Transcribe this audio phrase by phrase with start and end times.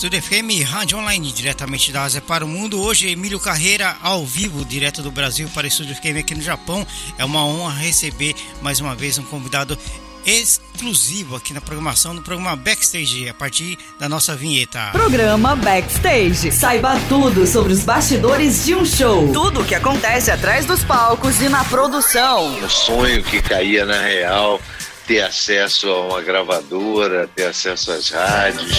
[0.00, 2.80] Estúdio FM, Rádio Online, diretamente da Ásia para o mundo.
[2.80, 6.86] Hoje, Emílio Carreira, ao vivo, direto do Brasil para o Estúdio FM aqui no Japão.
[7.18, 9.76] É uma honra receber mais uma vez um convidado
[10.24, 14.88] exclusivo aqui na programação do programa Backstage, a partir da nossa vinheta.
[14.90, 16.50] Programa Backstage.
[16.50, 19.30] Saiba tudo sobre os bastidores de um show.
[19.34, 22.58] Tudo o que acontece atrás dos palcos e na produção.
[22.64, 24.58] O sonho que caía na real
[25.06, 28.78] ter acesso a uma gravadora, ter acesso às rádios.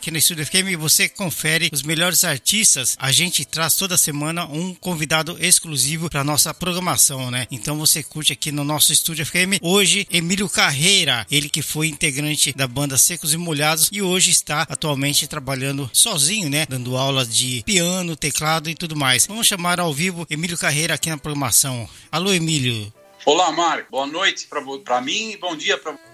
[0.00, 2.96] Aqui no Estúdio FM você confere os melhores artistas.
[2.98, 7.46] A gente traz toda semana um convidado exclusivo para nossa programação, né?
[7.50, 9.60] Então você curte aqui no nosso Estúdio FM.
[9.60, 14.62] Hoje, Emílio Carreira, ele que foi integrante da banda Secos e Molhados e hoje está
[14.62, 16.64] atualmente trabalhando sozinho, né?
[16.66, 19.26] Dando aulas de piano, teclado e tudo mais.
[19.26, 21.86] Vamos chamar ao vivo Emílio Carreira aqui na programação.
[22.10, 22.90] Alô, Emílio.
[23.26, 23.90] Olá, Marco.
[23.90, 24.48] Boa noite
[24.82, 26.09] para mim e bom dia para você,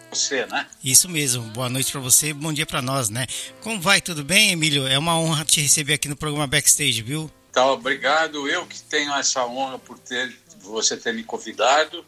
[0.50, 0.66] né?
[0.82, 1.42] Isso mesmo.
[1.50, 3.26] Boa noite para você, bom dia para nós, né?
[3.60, 4.00] Como vai?
[4.00, 4.86] Tudo bem, Emílio?
[4.86, 7.30] É uma honra te receber aqui no programa Backstage, viu?
[7.52, 8.48] Tá, obrigado.
[8.48, 12.04] Eu que tenho essa honra por ter você ter me convidado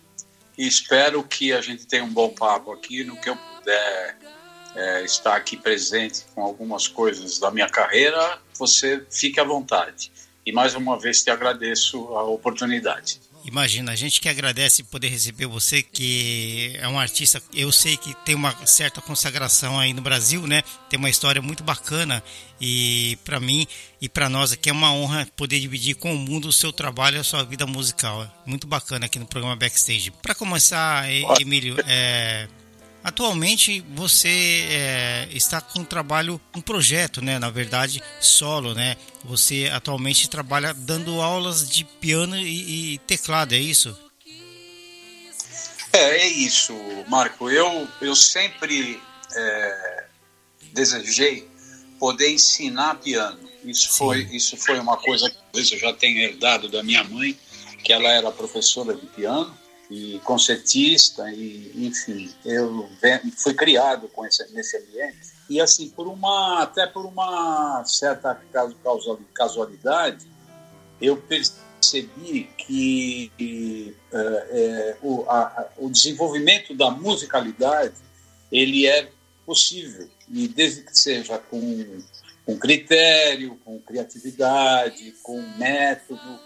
[0.57, 4.19] e espero que a gente tenha um bom papo aqui no que eu puder
[4.75, 8.39] é, estar aqui presente com algumas coisas da minha carreira.
[8.59, 10.11] Você fique à vontade.
[10.45, 13.21] E mais uma vez te agradeço a oportunidade.
[13.49, 18.15] Imagina, a gente que agradece poder receber você, que é um artista, eu sei que
[18.23, 20.63] tem uma certa consagração aí no Brasil, né?
[20.91, 22.23] Tem uma história muito bacana
[22.61, 23.67] e para mim
[24.03, 27.17] e para nós aqui é uma honra poder dividir com o mundo o seu trabalho
[27.17, 28.31] e a sua vida musical.
[28.45, 30.11] Muito bacana aqui no programa Backstage.
[30.11, 31.07] Para começar,
[31.41, 32.49] Emílio, é,
[33.03, 37.39] Atualmente você é, está com um trabalho, um projeto, né?
[37.39, 38.97] Na verdade, solo, né?
[39.25, 43.97] Você atualmente trabalha dando aulas de piano e, e teclado, é isso?
[45.93, 46.75] É, é isso,
[47.09, 47.49] Marco.
[47.49, 49.01] Eu, eu sempre
[49.35, 50.05] é,
[50.73, 51.49] desejei
[51.99, 53.49] poder ensinar piano.
[53.65, 57.39] Isso foi, isso foi uma coisa que eu já tenha herdado da minha mãe,
[57.83, 59.57] que ela era professora de piano
[59.91, 62.89] e concertista e enfim eu
[63.37, 65.39] fui criado com esse nesse ambiente.
[65.49, 68.39] E assim por uma até por uma certa
[69.35, 70.27] casualidade
[71.01, 77.95] eu percebi que é, o, a, o desenvolvimento da musicalidade
[78.53, 79.11] ele é
[79.47, 80.09] possível.
[80.31, 82.03] E desde que seja com
[82.45, 86.41] com critério com criatividade com método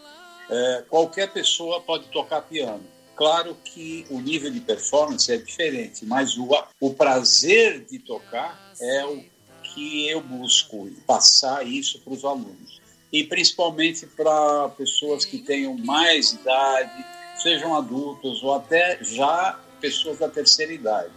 [0.49, 6.37] é, qualquer pessoa pode tocar piano Claro que o nível de performance é diferente, mas
[6.37, 6.49] o,
[6.81, 9.23] o prazer de tocar é o
[9.63, 12.81] que eu busco passar isso para os alunos.
[13.13, 17.05] E principalmente para pessoas que tenham mais idade,
[17.43, 21.13] sejam adultos ou até já pessoas da terceira idade.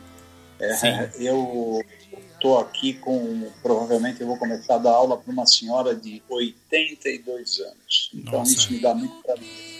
[0.59, 1.81] É, eu
[2.34, 7.59] estou aqui com, provavelmente eu vou começar a dar aula para uma senhora de 82
[7.59, 8.11] anos.
[8.13, 8.51] Então Nossa.
[8.51, 9.74] isso me dá muito prazer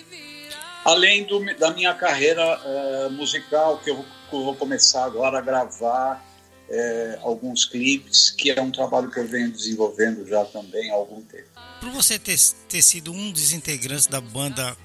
[0.85, 5.41] além do, da minha carreira uh, musical, que eu, que eu, vou começar agora a
[5.41, 6.23] gravar
[6.69, 11.22] uh, alguns clipes, que é um trabalho que eu venho desenvolvendo já também há algum
[11.24, 11.47] tempo.
[11.81, 12.39] Por você ter,
[12.69, 14.77] ter sido um dos integrantes da banda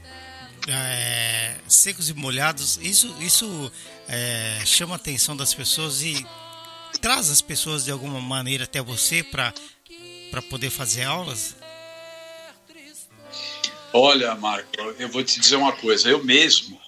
[0.67, 3.71] é, Secos e Molhados, isso, isso
[4.09, 6.27] é, chama a atenção das pessoas e
[7.01, 9.53] traz as pessoas de alguma maneira até você para
[10.49, 11.60] poder fazer aulas?
[13.93, 16.09] Olha, Marco, eu vou te dizer uma coisa.
[16.09, 16.81] Eu mesmo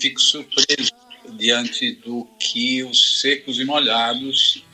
[0.00, 0.92] fico surpreso
[1.30, 4.64] diante do que os Secos e Molhados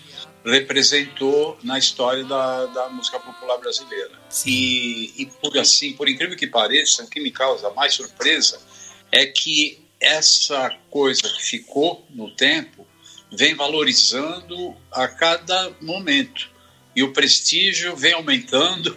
[0.45, 4.13] representou na história da, da música popular brasileira.
[4.45, 8.61] E, e por assim, por incrível que pareça, o que me causa mais surpresa
[9.11, 12.87] é que essa coisa que ficou no tempo
[13.33, 16.51] vem valorizando a cada momento
[16.95, 18.97] e o prestígio vem aumentando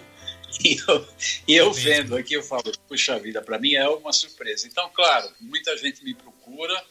[0.63, 1.07] E eu,
[1.47, 4.65] e eu vendo aqui, eu falo, puxa vida, para mim é uma surpresa.
[4.65, 6.83] Então, claro, muita gente me procura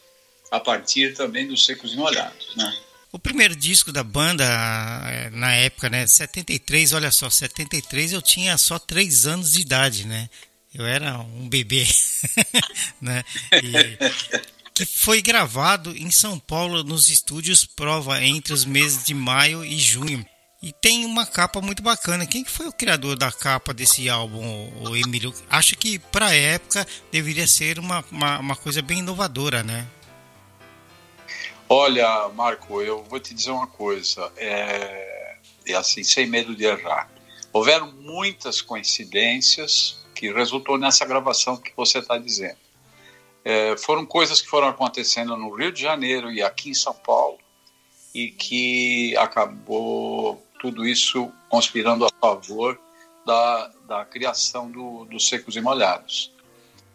[0.49, 2.73] a partir também dos Secos e Molhados, né?
[3.11, 8.57] O primeiro disco da banda, eh, na época, né, 73, olha só, 73 eu tinha
[8.57, 10.29] só 3 anos de idade, né?
[10.73, 11.85] Eu era um bebê,
[13.01, 13.23] né?
[13.53, 13.97] E,
[14.73, 19.79] que foi gravado em São Paulo nos estúdios Prova entre os meses de maio e
[19.79, 20.23] junho.
[20.61, 22.25] E tem uma capa muito bacana.
[22.25, 25.31] Quem foi o criador da capa desse álbum, o Emílio?
[25.47, 29.85] Acho que para a época deveria ser uma, uma, uma, coisa bem inovadora, né?
[31.69, 34.31] Olha, Marco, eu vou te dizer uma coisa.
[34.35, 35.37] É,
[35.67, 37.07] é assim, sem medo de errar.
[37.53, 42.57] Houveram muitas coincidências que resultou nessa gravação que você está dizendo.
[43.45, 47.37] É, foram coisas que foram acontecendo no Rio de Janeiro e aqui em São Paulo
[48.13, 52.79] e que acabou tudo isso conspirando a favor
[53.25, 56.31] da, da criação do, dos secos e molhados.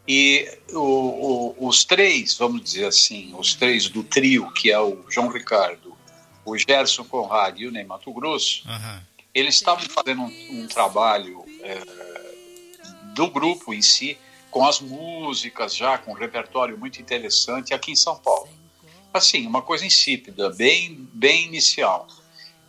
[0.06, 5.04] E o, o, os três, vamos dizer assim, os três do trio, que é o
[5.08, 5.96] João Ricardo,
[6.44, 9.00] o Gerson Conrad e o Ney Mato Grosso, uhum.
[9.32, 11.80] eles estavam fazendo um, um trabalho é,
[13.14, 14.18] do grupo em si,
[14.50, 18.48] com as músicas já, com um repertório muito interessante aqui em São Paulo.
[19.14, 22.08] Assim, uma coisa insípida, bem, bem inicial.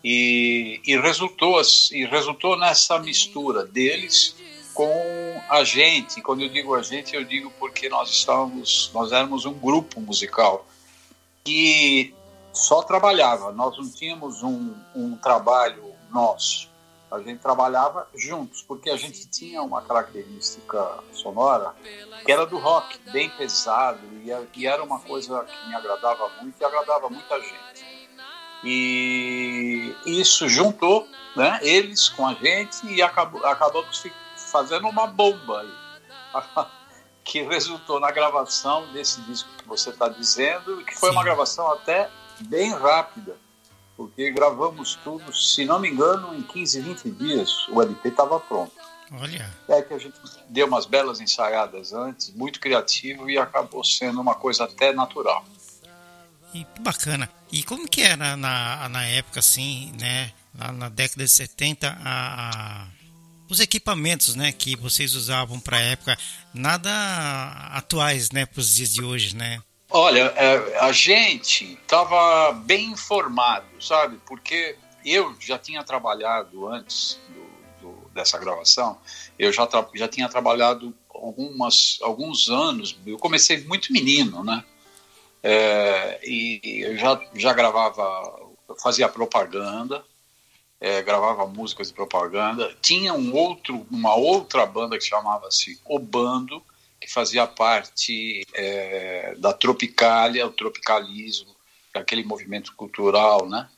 [0.03, 1.61] E, e, resultou,
[1.91, 4.35] e resultou nessa mistura deles
[4.73, 6.21] com a gente.
[6.21, 10.67] Quando eu digo a gente, eu digo porque nós estávamos, nós éramos um grupo musical
[11.44, 12.13] que
[12.51, 13.51] só trabalhava.
[13.51, 16.71] Nós não tínhamos um, um trabalho nosso.
[17.09, 21.75] A gente trabalhava juntos, porque a gente tinha uma característica sonora
[22.25, 26.59] que era do rock, bem pesado, e, e era uma coisa que me agradava muito
[26.59, 27.73] e agradava muita gente.
[28.63, 34.04] E isso juntou né, eles com a gente e acabou, acabamos
[34.38, 35.65] fazendo uma bomba
[37.24, 41.15] que resultou na gravação desse disco que você está dizendo, que foi Sim.
[41.15, 42.10] uma gravação até
[42.42, 43.36] bem rápida,
[43.98, 48.71] porque gravamos tudo, se não me engano, em 15, 20 dias o LP estava pronto.
[49.12, 49.50] Olha.
[49.68, 50.19] É que a gente
[50.50, 55.44] deu umas belas ensaiadas antes, muito criativo e acabou sendo uma coisa até natural.
[56.53, 57.29] E bacana.
[57.51, 60.31] E como que era na, na época, assim, né?
[60.57, 62.88] Lá na década de 70, a, a
[63.50, 66.17] os equipamentos, né, que vocês usavam para a época,
[66.53, 66.89] nada
[67.71, 69.61] atuais, né, para os dias de hoje, né?
[69.89, 74.19] Olha, é, a gente estava bem informado, sabe?
[74.25, 78.97] Porque eu já tinha trabalhado antes do, do, dessa gravação,
[79.38, 84.63] eu já, já tinha trabalhado algumas, alguns anos, eu comecei muito menino, né?
[85.44, 88.40] É, e eu já, já gravava,
[88.81, 90.04] fazia propaganda,
[90.80, 92.74] é, gravava músicas de propaganda.
[92.81, 96.63] Tinha um outro, uma outra banda que chamava-se O Bando,
[97.00, 101.54] que fazia parte é, da Tropicália, o tropicalismo,
[101.94, 103.69] aquele movimento cultural, né?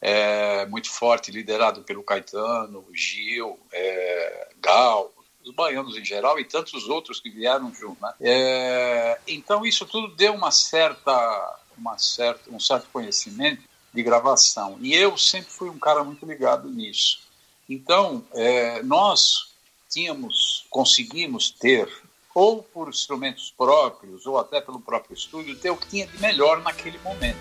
[0.00, 5.12] É, muito forte, liderado pelo Caetano, Gil, é, Gal,
[5.46, 8.02] os baianos em geral e tantos outros que vieram junto.
[8.02, 8.12] Né?
[8.20, 13.62] É, então isso tudo deu uma certa, uma certa, um certo conhecimento
[13.94, 17.20] de gravação e eu sempre fui um cara muito ligado nisso.
[17.68, 19.52] Então é, nós
[19.88, 21.88] tínhamos, conseguimos ter
[22.34, 26.60] ou por instrumentos próprios ou até pelo próprio estúdio ter o que tinha de melhor
[26.60, 27.38] naquele momento.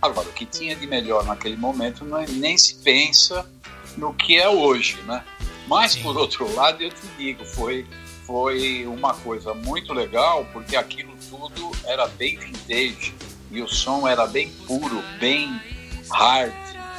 [0.00, 3.50] Agora o que tinha de melhor naquele momento não é, nem se pensa
[3.96, 5.24] no que é hoje, né?
[5.66, 6.02] Mas, Sim.
[6.02, 7.86] por outro lado, eu te digo, foi,
[8.26, 13.14] foi uma coisa muito legal, porque aquilo tudo era bem vintage
[13.50, 15.60] e o som era bem puro, bem
[16.10, 16.52] hard.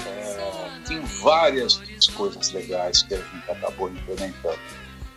[0.06, 1.80] É, tinha várias
[2.16, 4.60] coisas legais que a gente acabou implementando.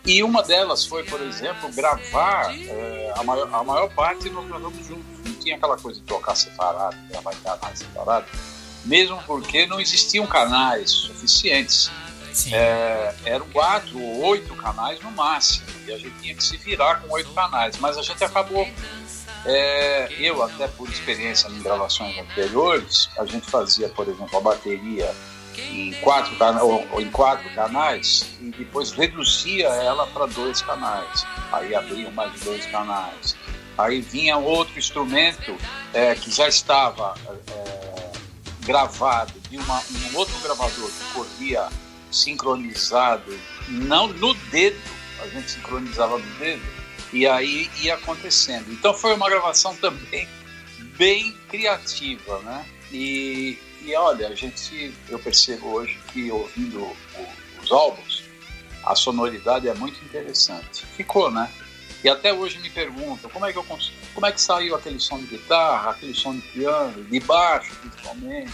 [0.05, 4.85] E uma delas foi, por exemplo, gravar é, a, maior, a maior parte nós gravamos
[4.85, 5.05] juntos.
[5.25, 8.29] Não tinha aquela coisa de tocar separado, gravar em canais separados,
[8.85, 11.91] mesmo porque não existiam canais suficientes.
[12.51, 17.01] É, eram quatro ou oito canais no máximo, e a gente tinha que se virar
[17.01, 18.67] com oito canais, mas a gente acabou.
[19.45, 25.15] É, eu, até por experiência em gravações anteriores, a gente fazia, por exemplo, a bateria
[25.57, 26.35] em quatro,
[26.91, 31.25] ou, em quatro canais e depois reduzia ela para dois canais.
[31.51, 33.35] Aí abriam mais dois canais.
[33.77, 35.55] Aí vinha outro instrumento
[35.93, 38.11] é, que já estava é,
[38.65, 39.81] gravado de uma,
[40.11, 41.67] um outro gravador que corria
[42.11, 43.37] sincronizado,
[43.67, 44.79] não no dedo,
[45.21, 46.63] a gente sincronizava no dedo,
[47.11, 48.71] e aí ia acontecendo.
[48.71, 50.27] Então foi uma gravação também
[50.97, 52.65] bem criativa, né?
[52.91, 56.95] E, e olha, a gente, eu percebo hoje que ouvindo o,
[57.61, 58.23] os álbuns,
[58.83, 60.85] a sonoridade é muito interessante.
[60.95, 61.51] Ficou, né?
[62.03, 63.65] E até hoje me perguntam como é que eu
[64.13, 68.53] como é que saiu aquele som de guitarra, aquele som de piano, de baixo principalmente.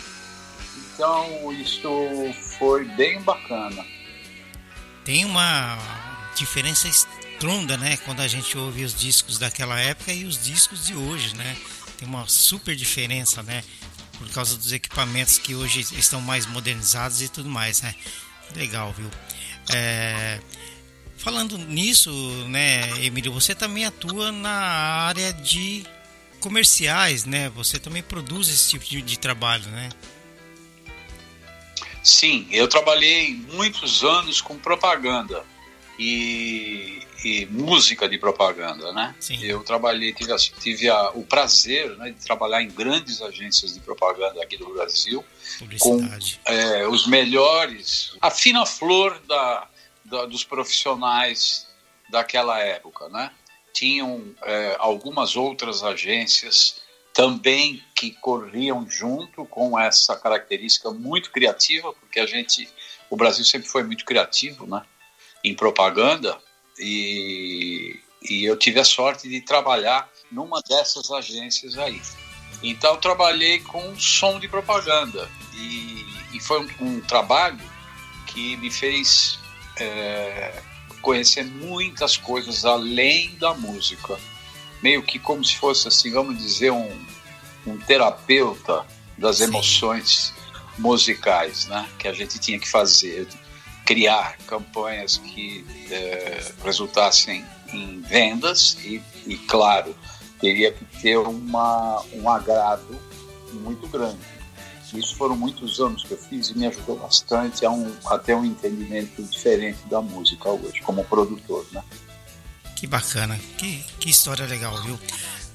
[0.95, 3.85] Então isso foi bem bacana.
[5.03, 5.77] Tem uma
[6.35, 10.95] diferença estronda, né, quando a gente ouve os discos daquela época e os discos de
[10.95, 11.55] hoje, né?
[11.97, 13.61] Tem uma super diferença, né?
[14.17, 17.93] Por causa dos equipamentos que hoje estão mais modernizados e tudo mais, né?
[18.55, 19.11] Legal, viu?
[19.73, 20.39] É,
[21.17, 22.11] falando nisso,
[22.47, 25.85] né, Emílio, você também atua na área de
[26.39, 27.49] comerciais, né?
[27.49, 29.89] Você também produz esse tipo de, de trabalho, né?
[32.05, 35.43] Sim, eu trabalhei muitos anos com propaganda
[35.97, 39.15] e, e música de propaganda, né?
[39.19, 39.43] Sim.
[39.43, 40.31] Eu trabalhei, tive,
[40.61, 45.25] tive a, o prazer né, de trabalhar em grandes agências de propaganda aqui do Brasil,
[45.79, 45.99] com
[46.45, 49.67] é, os melhores, a fina flor da,
[50.05, 51.65] da, dos profissionais
[52.07, 53.31] daquela época, né?
[53.73, 56.84] Tinham é, algumas outras agências
[57.15, 62.67] também que corriam junto com essa característica muito criativa, porque a gente,
[63.09, 64.81] o Brasil sempre foi muito criativo, né?
[65.41, 66.37] Em propaganda
[66.77, 72.01] e, e eu tive a sorte de trabalhar numa dessas agências aí.
[72.61, 77.63] Então trabalhei com som de propaganda e, e foi um, um, trabalho
[78.27, 79.39] que me fez
[79.79, 80.61] é,
[81.01, 84.19] conhecer muitas coisas além da música,
[84.81, 87.05] meio que como se fosse assim, vamos dizer um,
[87.65, 88.85] um terapeuta
[89.17, 90.33] das emoções
[90.77, 91.87] musicais, né?
[91.97, 93.27] Que a gente tinha que fazer,
[93.85, 99.95] criar campanhas que é, resultassem em vendas e, e, claro,
[100.39, 102.99] teria que ter uma, um agrado
[103.53, 104.35] muito grande.
[104.93, 108.33] Isso foram muitos anos que eu fiz e me ajudou bastante a, um, a ter
[108.33, 111.83] um entendimento diferente da música hoje, como produtor, né?
[112.75, 114.99] Que bacana, que, que história legal, viu?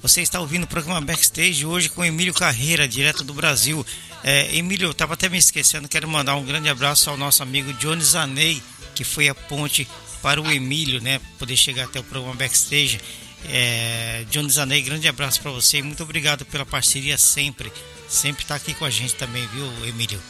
[0.02, 3.84] Você está ouvindo o programa Backstage hoje com Emílio Carreira, direto do Brasil.
[4.24, 7.72] É, Emílio, eu estava até me esquecendo, quero mandar um grande abraço ao nosso amigo
[7.74, 8.62] Johnny Zanei,
[8.94, 9.86] que foi a ponte
[10.22, 11.20] para o Emílio, né?
[11.38, 12.98] Poder chegar até o programa Backstage.
[13.44, 17.70] É, Johnny Zanei, grande abraço para você e muito obrigado pela parceria sempre.
[18.08, 20.20] Sempre está aqui com a gente também, viu, Emílio?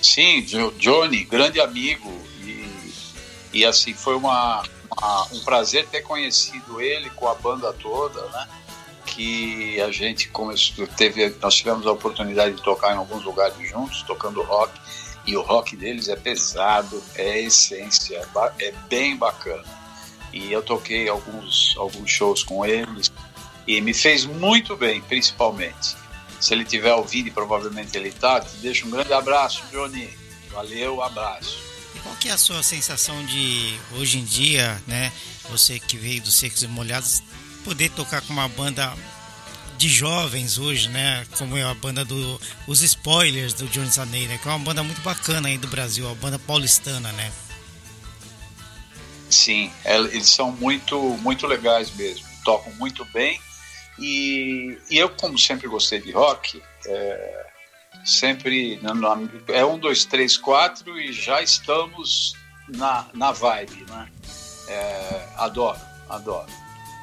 [0.00, 0.44] Sim,
[0.78, 2.10] Johnny, grande amigo.
[2.44, 2.92] E,
[3.52, 4.64] e assim, foi uma,
[4.96, 8.48] uma, um prazer ter conhecido ele com a banda toda, né?
[9.06, 14.02] que a gente começou, teve, nós tivemos a oportunidade de tocar em alguns lugares juntos,
[14.02, 14.72] tocando rock,
[15.26, 19.64] e o rock deles é pesado, é essência, é, é bem bacana.
[20.32, 23.12] E eu toquei alguns, alguns shows com eles
[23.66, 25.94] e me fez muito bem, principalmente.
[26.40, 30.08] Se ele tiver ouvido, provavelmente ele está, te deixo um grande abraço, Johnny.
[30.50, 31.71] Valeu, abraço.
[31.94, 35.12] E qual que é a sua sensação de, hoje em dia, né,
[35.50, 37.22] você que veio dos Secos e Molhados,
[37.64, 38.94] poder tocar com uma banda
[39.82, 41.26] de jovens hoje, né?
[41.36, 44.38] Como é a banda do os Spoilers do Jones Zaney, né?
[44.40, 47.32] Que é uma banda muito bacana aí do Brasil, a banda paulistana, né?
[49.28, 53.40] Sim, é, eles são muito muito legais mesmo, tocam muito bem
[53.98, 57.41] e, e eu como sempre gostei de rock, é,
[58.04, 58.80] sempre
[59.48, 62.34] é um, dois, três, quatro e já estamos
[62.68, 64.08] na, na vibe, né?
[64.68, 66.50] É, adoro, adoro.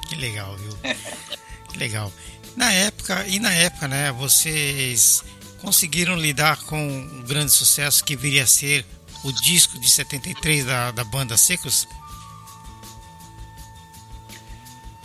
[0.08, 0.78] Que legal, viu?
[1.72, 2.12] que legal.
[2.56, 5.24] Na época, e na época, né, vocês
[5.62, 8.86] conseguiram lidar com o grande sucesso que viria a ser
[9.24, 11.88] o disco de 73 da, da banda Secos?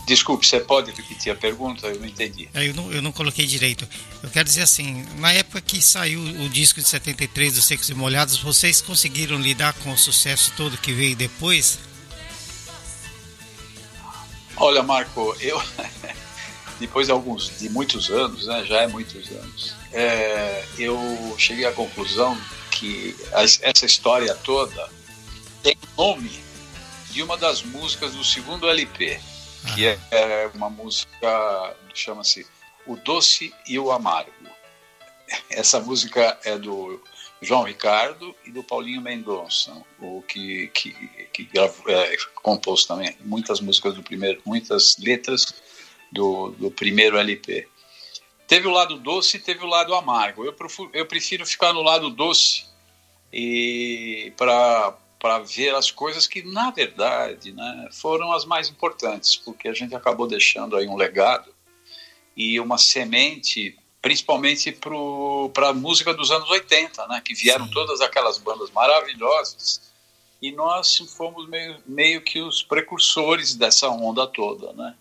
[0.07, 1.87] Desculpe, você pode repetir a pergunta?
[1.87, 2.49] Eu não entendi.
[2.53, 3.89] É, eu não, eu não coloquei direito.
[4.23, 7.95] Eu quero dizer assim, na época que saiu o disco de 73 dos Secos e
[7.95, 11.79] Molhados, vocês conseguiram lidar com o sucesso todo que veio depois?
[14.57, 15.61] Olha, Marco, eu
[16.79, 21.73] depois de alguns, de muitos anos, né, já é muitos anos, é, eu cheguei à
[21.73, 22.39] conclusão
[22.71, 24.91] que essa história toda
[25.63, 26.31] tem nome
[27.11, 29.19] de uma das músicas do segundo LP,
[29.73, 32.47] que é, é uma música chama-se
[32.87, 34.33] O Doce e o Amargo.
[35.50, 37.00] Essa música é do
[37.40, 40.92] João Ricardo e do Paulinho Mendonça, o que, que,
[41.33, 45.54] que gravou, é, compôs também muitas músicas do primeiro, muitas letras
[46.11, 47.68] do, do primeiro LP.
[48.47, 50.44] Teve o lado doce e teve o lado amargo.
[50.44, 52.66] Eu prefiro, eu prefiro ficar no lado doce
[53.33, 59.69] e para para ver as coisas que na verdade né, foram as mais importantes, porque
[59.69, 61.50] a gente acabou deixando aí um legado
[62.37, 64.71] e uma semente principalmente
[65.54, 67.23] para a música dos anos 80, né?
[67.25, 67.71] Que vieram Sim.
[67.71, 69.81] todas aquelas bandas maravilhosas
[70.43, 74.95] e nós fomos meio, meio que os precursores dessa onda toda, né?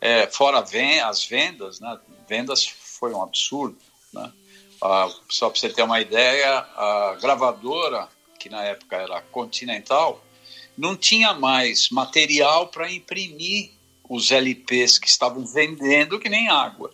[0.00, 0.64] É, fora
[1.04, 2.00] as vendas, né?
[2.26, 3.76] Vendas foi um absurdo,
[4.10, 4.32] né?
[4.82, 8.08] Ah, só para você ter uma ideia, a gravadora,
[8.40, 10.24] que na época era Continental,
[10.76, 13.70] não tinha mais material para imprimir
[14.08, 16.92] os LPs que estavam vendendo que nem água.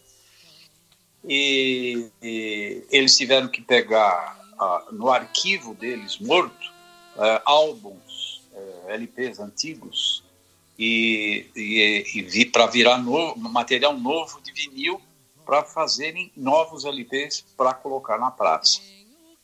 [1.24, 4.36] E, e eles tiveram que pegar
[4.90, 6.72] no arquivo deles, morto,
[7.16, 10.24] ah, álbuns, eh, LPs antigos,
[10.78, 15.00] e, e, e para virar novo, material novo de vinil
[15.44, 18.80] para fazerem novos LPs para colocar na praça.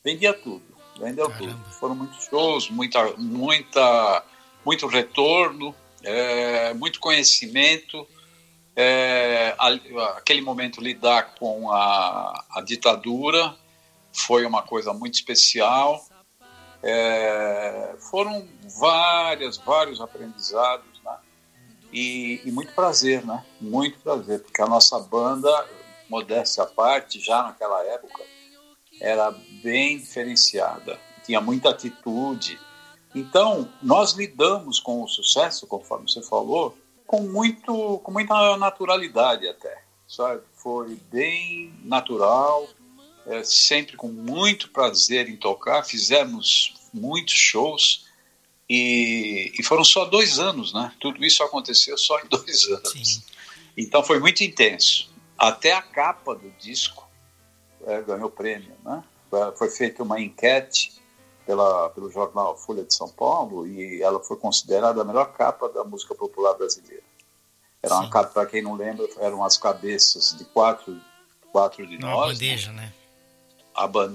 [0.03, 0.63] Vendia tudo,
[0.97, 1.53] vendeu Caramba.
[1.53, 1.73] tudo.
[1.73, 4.23] Foram muitos shows, muita, muita,
[4.65, 8.07] muito retorno, é, muito conhecimento.
[8.75, 9.55] É,
[10.15, 13.55] aquele momento lidar com a, a, ditadura
[14.11, 16.03] foi uma coisa muito especial.
[16.81, 18.47] É, foram
[18.79, 21.17] várias, vários aprendizados, né?
[21.91, 23.45] E, e, muito prazer, né?
[23.61, 25.65] Muito prazer, porque a nossa banda
[26.09, 28.23] modéstia à parte, já naquela época,
[28.99, 29.31] era
[29.61, 32.59] bem diferenciada, tinha muita atitude.
[33.13, 39.83] Então, nós lidamos com o sucesso, conforme você falou, com, muito, com muita naturalidade até.
[40.07, 40.41] Sabe?
[40.55, 42.67] Foi bem natural,
[43.25, 45.83] é, sempre com muito prazer em tocar.
[45.83, 48.05] Fizemos muitos shows
[48.69, 50.93] e, e, foram só dois anos, né?
[50.99, 52.91] Tudo isso aconteceu só em dois anos.
[52.91, 53.23] Sim.
[53.77, 55.09] Então foi muito intenso.
[55.37, 57.02] Até a capa do disco
[57.85, 59.03] é, ganhou prêmio, né?
[59.55, 60.93] Foi feita uma enquete
[61.45, 65.83] pela, pelo jornal Folha de São Paulo e ela foi considerada a melhor capa da
[65.83, 67.03] música popular brasileira.
[67.81, 68.09] Era uma Sim.
[68.11, 70.97] capa, para quem não lembra, eram as cabeças de quatro,
[71.51, 72.13] quatro de nós.
[72.13, 72.81] Uma bandeja, né?
[72.83, 72.93] né?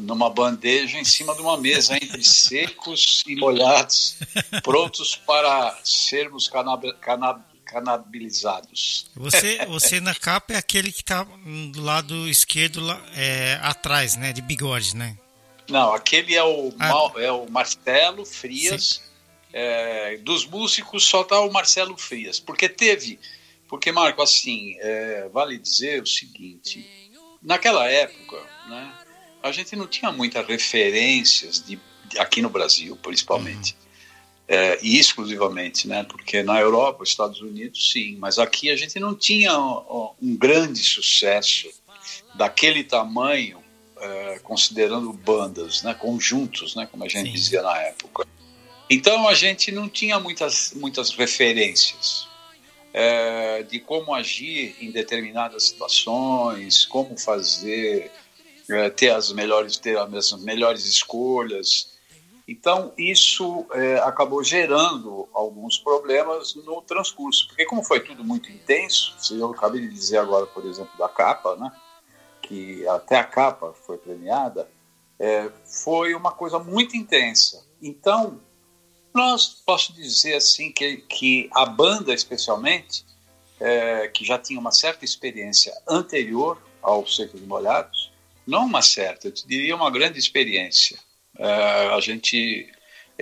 [0.01, 4.17] numa bandeja em cima de uma mesa entre secos e molhados,
[4.63, 9.11] prontos para sermos canab, canab, canabilizados.
[9.15, 14.33] Você, você na capa é aquele que está do lado esquerdo é, atrás, né?
[14.33, 15.17] De bigode, né?
[15.69, 17.13] Não, aquele é o, ah.
[17.17, 19.03] é o Marcelo Frias.
[19.53, 22.41] É, dos músicos só tá o Marcelo Frias.
[22.41, 23.21] Porque teve.
[23.69, 26.87] Porque, Marco, assim, é, vale dizer o seguinte:
[27.43, 28.95] naquela época, né,
[29.43, 31.79] a gente não tinha muitas referências de,
[32.19, 33.77] aqui no Brasil, principalmente.
[33.81, 33.88] Uhum
[34.49, 36.05] é, e exclusivamente, né?
[36.05, 41.69] Porque na Europa, Estados Unidos, sim, mas aqui a gente não tinha um grande sucesso
[42.35, 43.63] daquele tamanho,
[44.01, 45.93] é, considerando bandas, né?
[45.93, 46.89] Conjuntos, né?
[46.91, 47.33] Como a gente sim.
[47.33, 48.27] dizia na época.
[48.89, 52.27] Então a gente não tinha muitas muitas referências
[52.93, 58.11] é, de como agir em determinadas situações, como fazer,
[58.71, 61.98] é, ter as melhores ter as melhores escolhas.
[62.49, 69.15] Então, isso é, acabou gerando alguns problemas no transcurso, porque como foi tudo muito intenso,
[69.33, 71.71] eu acabei de dizer agora, por exemplo, da capa, né,
[72.41, 74.67] que até a capa foi premiada,
[75.19, 77.63] é, foi uma coisa muito intensa.
[77.83, 78.41] Então,
[79.13, 83.05] nós posso dizer assim que, que a banda, especialmente,
[83.61, 88.11] é, que já tinha uma certa experiência anterior aos Secos e Molhados,
[88.47, 90.99] não uma certa, eu diria uma grande experiência
[91.39, 92.71] é, a gente,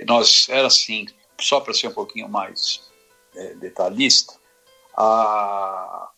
[0.05, 1.05] nós era assim,
[1.39, 2.81] só para ser um pouquinho mais
[3.35, 4.33] é, detalhista,
[4.95, 6.09] a,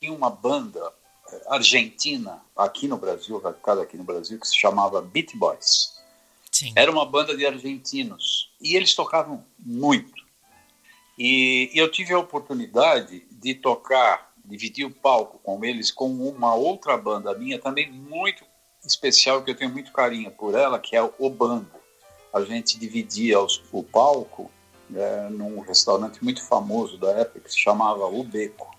[0.00, 0.92] tinha uma banda
[1.30, 5.92] é, argentina aqui no Brasil, radicada aqui no Brasil, que se chamava Beat Boys.
[6.50, 6.72] Sim.
[6.74, 10.24] Era uma banda de argentinos e eles tocavam muito.
[11.18, 16.54] E, e eu tive a oportunidade de tocar, dividir o palco com eles com uma
[16.54, 18.44] outra banda minha também muito
[18.86, 21.80] especial que eu tenho muito carinho por ela, que é o Bambo.
[22.32, 24.50] A gente dividia os, o palco
[24.94, 28.74] é, num restaurante muito famoso da época que se chamava O Beco.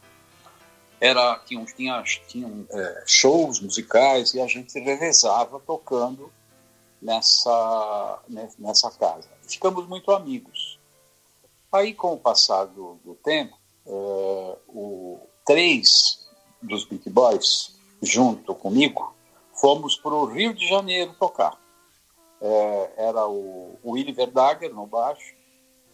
[0.99, 6.31] Era, tinha, tinha, tinha é, shows musicais e a gente revezava tocando
[7.01, 8.19] nessa,
[8.57, 9.27] nessa casa.
[9.47, 10.79] Ficamos muito amigos.
[11.71, 16.27] Aí, com o passar do, do tempo, é, o, três
[16.61, 19.14] dos Beat Boys, junto comigo,
[19.55, 21.59] fomos para o Rio de Janeiro tocar.
[22.41, 25.33] É, era o, o Willy Verdager no baixo,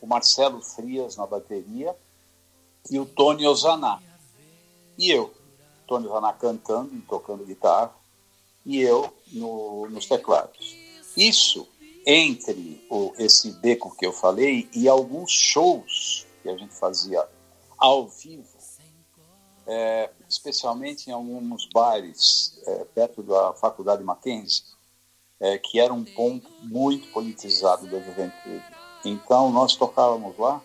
[0.02, 1.96] o Marcelo Frias na bateria
[2.90, 4.02] e o Tony Ozaná.
[4.98, 5.34] E eu,
[5.88, 7.94] Tony Ozaná cantando e tocando guitarra,
[8.66, 10.76] e eu no, nos teclados.
[11.16, 11.68] Isso
[12.06, 17.28] entre o, esse beco que eu falei e alguns shows que a gente fazia
[17.78, 18.51] ao vivo
[19.72, 24.64] é, especialmente em alguns bares é, perto da Faculdade Mackenzie,
[25.40, 28.64] é, que era um ponto muito politizado da juventude.
[29.06, 30.62] Então nós tocávamos lá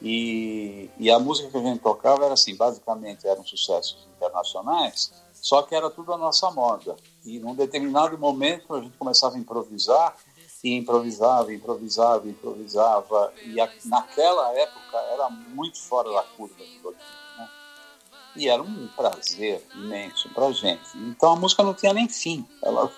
[0.00, 5.62] e, e a música que a gente tocava era assim, basicamente eram sucessos internacionais, só
[5.62, 6.94] que era tudo a nossa moda.
[7.24, 10.16] E num determinado momento a gente começava a improvisar
[10.62, 13.34] e improvisava, improvisava, improvisava.
[13.44, 17.23] E a, naquela época era muito fora da curva né?
[18.36, 20.82] E era um prazer imenso para gente.
[20.96, 22.46] Então a música não tinha nem fim.
[22.62, 22.90] Ela,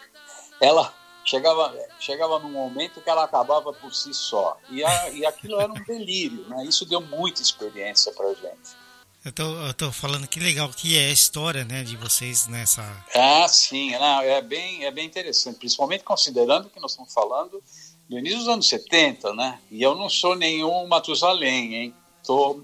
[0.60, 0.94] ela
[1.24, 4.56] chegava, chegava num momento que ela acabava por si só.
[4.70, 6.48] E, a, e aquilo era um delírio.
[6.48, 6.64] Né?
[6.64, 8.86] Isso deu muita experiência para gente.
[9.26, 12.82] Eu tô, eu tô falando que legal que é a história, né, de vocês nessa.
[13.12, 17.60] Ah, sim, não, é bem, é bem interessante, principalmente considerando que nós estamos falando
[18.08, 19.58] do início dos anos 70, né?
[19.68, 21.94] E eu não sou nenhum Matusalém, hein?
[22.24, 22.62] Tô,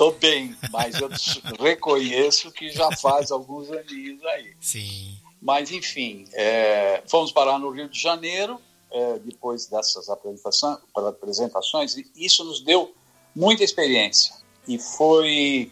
[0.00, 1.10] tô bem, mas eu
[1.60, 4.56] reconheço que já faz alguns aninhos aí.
[4.58, 5.18] Sim.
[5.42, 8.58] Mas, enfim, é, fomos parar no Rio de Janeiro,
[8.90, 12.94] é, depois dessas apresentações, apresentações, e isso nos deu
[13.36, 14.34] muita experiência
[14.66, 15.70] e foi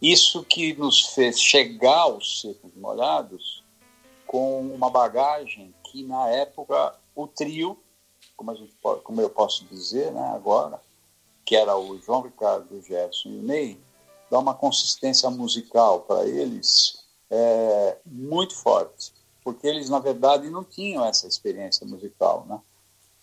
[0.00, 3.64] isso que nos fez chegar aos secos molhados
[4.28, 7.76] com uma bagagem que na época o trio,
[8.36, 10.80] como, gente como eu posso dizer né, agora,
[11.46, 13.80] que era o João Ricardo, o Gerson e o Ney,
[14.30, 21.04] dá uma consistência musical para eles é, muito forte, porque eles na verdade não tinham
[21.04, 22.60] essa experiência musical, né?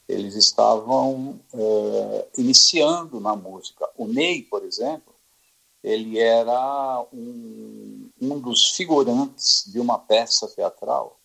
[0.08, 3.90] eles estavam é, iniciando na música.
[3.98, 5.14] O Ney, por exemplo,
[5.84, 11.20] ele era um, um dos figurantes de uma peça teatral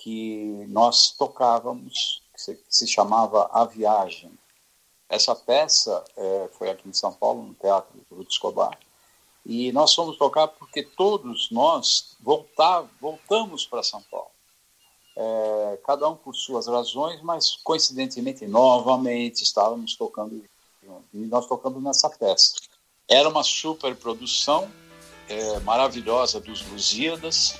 [0.00, 4.30] que nós tocávamos, que se, que se chamava A Viagem.
[5.08, 8.78] Essa peça é, foi aqui em São Paulo, no Teatro do Escobar.
[9.44, 14.30] E nós fomos tocar porque todos nós voltar, voltamos para São Paulo
[15.18, 20.44] é, cada um por suas razões, mas coincidentemente, novamente, estávamos tocando
[21.12, 22.54] e nós tocamos nessa peça.
[23.08, 24.70] Era uma super produção
[25.28, 27.58] é, maravilhosa dos Lusíadas,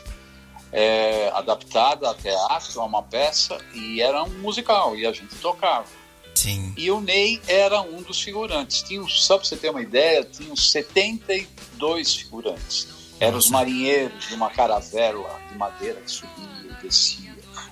[0.71, 5.89] é, adaptada a teatro, a uma peça, e era um musical, e a gente tocava.
[6.39, 6.73] Sim.
[6.77, 8.83] E o Ney era um dos figurantes.
[8.83, 12.89] Tinha, só para você ter uma ideia, tinha 72 figurantes.
[13.19, 17.29] Eram os marinheiros de uma caravela de madeira que subia e descia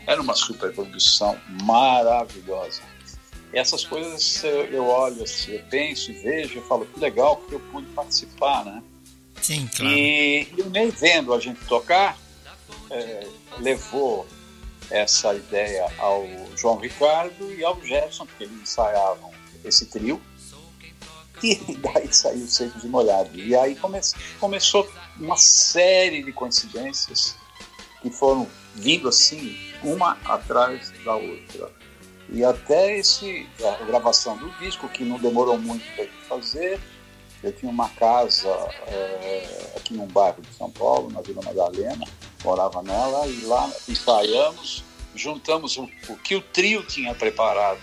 [0.06, 2.82] era uma superprodução maravilhosa.
[3.52, 7.54] E essas coisas eu olho assim, eu penso e vejo, eu falo que legal que
[7.54, 8.82] eu pude participar, né?
[9.42, 9.96] Sim, claro.
[9.96, 12.18] E, e o Ney vendo a gente tocar,
[12.90, 13.26] é,
[13.58, 14.26] levou
[14.90, 19.30] essa ideia ao João Ricardo e ao Gerson, porque eles ensaiavam
[19.64, 20.20] esse trio.
[21.42, 23.32] E daí saiu Secos e Molhados.
[23.34, 24.00] E aí come,
[24.40, 27.36] começou uma série de coincidências
[28.00, 31.70] que foram vindo assim, uma atrás da outra.
[32.28, 36.80] E até esse, a gravação do disco, que não demorou muito para fazer,
[37.42, 38.48] eu tinha uma casa
[38.88, 42.04] é, aqui num bairro de São Paulo, na Vila Madalena,
[42.46, 44.84] morava nela, e lá ensaiamos,
[45.16, 47.80] juntamos o, o que o trio tinha preparado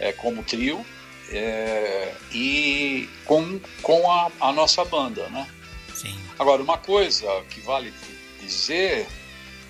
[0.00, 0.84] é, como trio,
[1.30, 5.48] é, e com, com a, a nossa banda, né?
[5.94, 6.18] Sim.
[6.36, 7.94] Agora, uma coisa que vale
[8.40, 9.06] dizer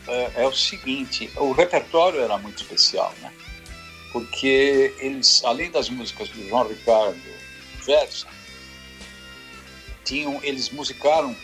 [0.09, 3.31] é, é, o seguinte: o repertório era muito especial, né?
[4.13, 7.21] Porque eles, além das músicas do João Ricardo
[7.85, 8.29] Gerson,
[10.05, 11.37] tinham, eles musicaram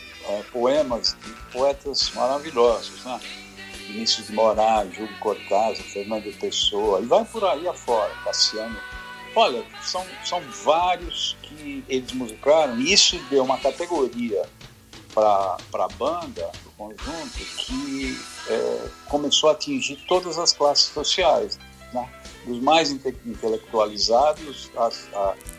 [0.52, 3.20] poemas de poetas maravilhosos, né?
[3.88, 8.76] Vinícius de Moraes, Júlio Cortázar, Fernando Pessoa, e vai por aí afora, Cassiano.
[9.34, 14.42] Olha, são, são vários que eles musicaram, e isso deu uma categoria
[15.14, 21.58] para a banda, conjunto que é, começou a atingir todas as classes sociais,
[21.92, 22.08] né?
[22.46, 25.08] dos mais intelectualizados às,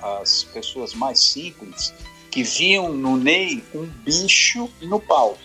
[0.01, 1.93] às pessoas mais simples
[2.33, 5.39] que viam no Ney um bicho no palco.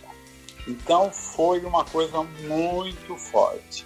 [0.66, 3.84] Então foi uma coisa muito forte.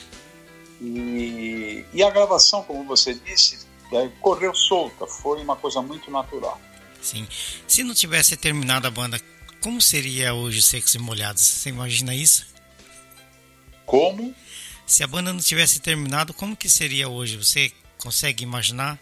[0.81, 3.59] E, e a gravação, como você disse,
[3.93, 6.61] é, correu solta, foi uma coisa muito natural.
[7.01, 7.27] Sim.
[7.67, 9.21] Se não tivesse terminado a banda,
[9.61, 11.43] como seria hoje Secos e Molhados?
[11.43, 12.47] Você imagina isso?
[13.85, 14.33] Como?
[14.87, 17.37] Se a banda não tivesse terminado, como que seria hoje?
[17.37, 18.97] Você consegue imaginar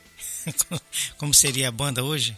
[1.18, 2.34] como seria a banda hoje?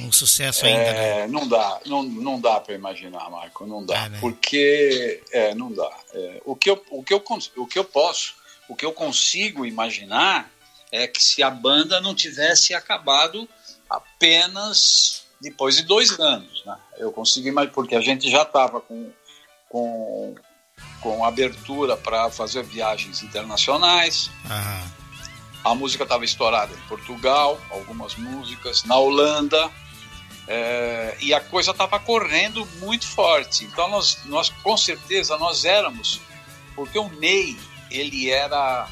[0.00, 1.26] Um sucesso ainda, é, né?
[1.26, 4.04] Não dá, não, não dá para imaginar, Marco, não dá.
[4.04, 4.18] É, né?
[4.20, 5.90] Porque é, não dá.
[6.14, 7.24] É, o, que eu, o, que eu,
[7.56, 8.34] o que eu posso,
[8.68, 10.50] o que eu consigo imaginar
[10.92, 13.48] é que se a banda não tivesse acabado
[13.90, 16.64] apenas depois de dois anos.
[16.64, 16.76] Né?
[16.98, 19.10] Eu consegui, mas porque a gente já estava com,
[19.68, 20.34] com,
[21.00, 24.30] com abertura para fazer viagens internacionais.
[24.46, 24.92] Aham.
[25.64, 29.70] a música estava estourada em Portugal, algumas músicas, na Holanda,
[30.48, 33.64] é, e a coisa estava correndo muito forte.
[33.64, 36.20] Então nós, nós com certeza nós éramos,
[36.74, 37.56] porque o Ney
[37.90, 38.88] ele era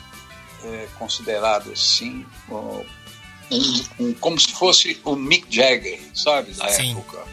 [0.62, 2.85] é, considerado assim um,
[3.99, 6.92] um, como se fosse o Mick Jagger, sabe, da Sim.
[6.92, 7.25] época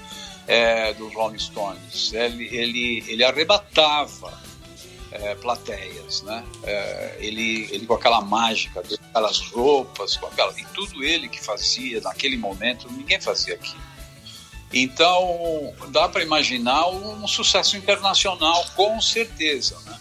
[0.48, 2.14] é, dos Rolling Stones.
[2.14, 4.42] Ele ele ele arrebatava
[5.12, 6.44] é, plateias, né?
[6.64, 12.02] É, ele, ele com aquela mágica, aquelas roupas, com aquela, e tudo ele que fazia
[12.02, 13.93] naquele momento, ninguém fazia aquilo.
[14.74, 20.00] Então, dá para imaginar um sucesso internacional, com certeza, né?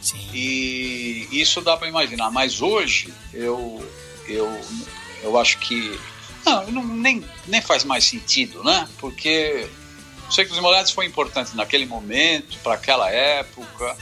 [0.00, 0.30] Sim.
[0.32, 2.30] E isso dá para imaginar.
[2.30, 3.86] Mas hoje, eu,
[4.26, 4.60] eu,
[5.22, 5.98] eu acho que
[6.70, 8.88] não, nem, nem faz mais sentido, né?
[8.98, 9.68] Porque
[10.30, 13.96] sei que os Molhados foi importante naquele momento, para aquela época,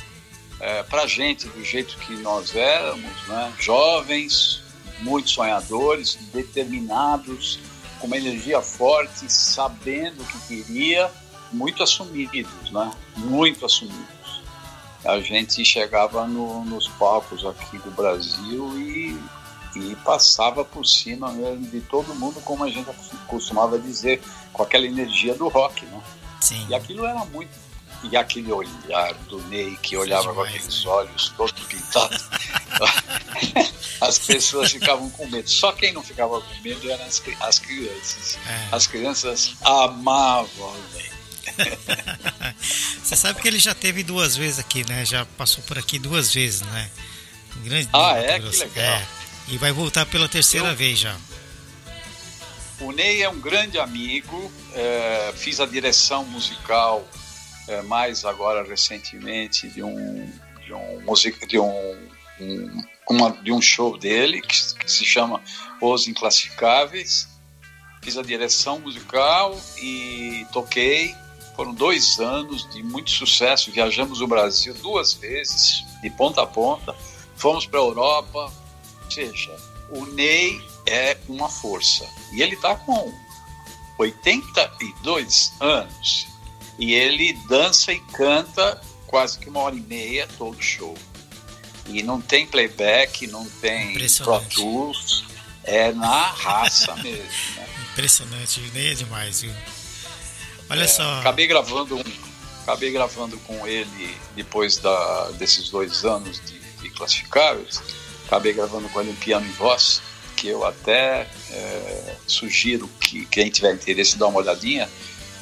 [0.60, 3.52] é, para a gente do jeito que nós éramos, né?
[3.58, 4.62] jovens,
[5.00, 7.58] muito sonhadores, determinados,
[8.02, 11.08] com uma energia forte, sabendo o que queria,
[11.52, 12.90] muito assumidos, né?
[13.16, 14.42] muito assumidos.
[15.04, 19.16] A gente chegava no, nos palcos aqui do Brasil e,
[19.76, 22.90] e passava por cima mesmo de todo mundo, como a gente
[23.28, 24.20] costumava dizer,
[24.52, 25.86] com aquela energia do rock.
[25.86, 26.02] Né?
[26.40, 26.66] Sim.
[26.68, 27.62] E aquilo era muito
[28.10, 30.90] e aquele olhar do Ney que olhava demais, com aqueles né?
[30.90, 32.28] olhos todos pintados.
[34.00, 35.48] as pessoas ficavam com medo.
[35.48, 38.38] Só quem não ficava com medo eram as, as crianças.
[38.46, 38.68] É.
[38.72, 41.10] As crianças amavam o Ney.
[43.02, 45.04] Você sabe que ele já teve duas vezes aqui, né?
[45.04, 46.90] Já passou por aqui duas vezes, né?
[47.56, 48.38] Um grande ah, é?
[48.38, 48.84] Que legal.
[48.84, 49.06] É.
[49.48, 50.76] E vai voltar pela terceira Eu...
[50.76, 51.16] vez já.
[52.80, 57.06] O Ney é um grande amigo, é, fiz a direção musical
[57.68, 60.28] é, mais agora recentemente de um
[60.64, 62.08] de um música de um,
[62.42, 65.42] um uma, de um show dele que, que, se chama
[65.80, 67.28] Os Inclassificáveis.
[68.02, 71.14] Fiz a direção musical e toquei.
[71.54, 73.70] Foram dois anos de muito sucesso.
[73.70, 76.94] Viajamos o Brasil duas vezes de ponta a ponta.
[77.36, 78.52] Fomos para a Europa.
[79.04, 79.54] Ou seja
[79.90, 82.08] o Ney é uma força.
[82.32, 83.12] E ele está com
[83.98, 86.26] 82 anos.
[86.78, 90.96] E ele dança e canta quase que uma hora e meia todo show.
[91.86, 95.24] E não tem playback, não tem Pro Tools,
[95.64, 97.22] é na raça mesmo.
[97.56, 97.68] Né?
[97.92, 99.52] Impressionante, nem é demais, viu?
[100.70, 101.20] Olha é, só.
[101.20, 102.04] Acabei gravando um,
[102.62, 107.82] acabei gravando com ele depois da, desses dois anos de, de classificáveis.
[108.26, 110.00] Acabei gravando com ele um piano em voz,
[110.36, 114.88] que eu até é, sugiro que quem tiver interesse dá uma olhadinha,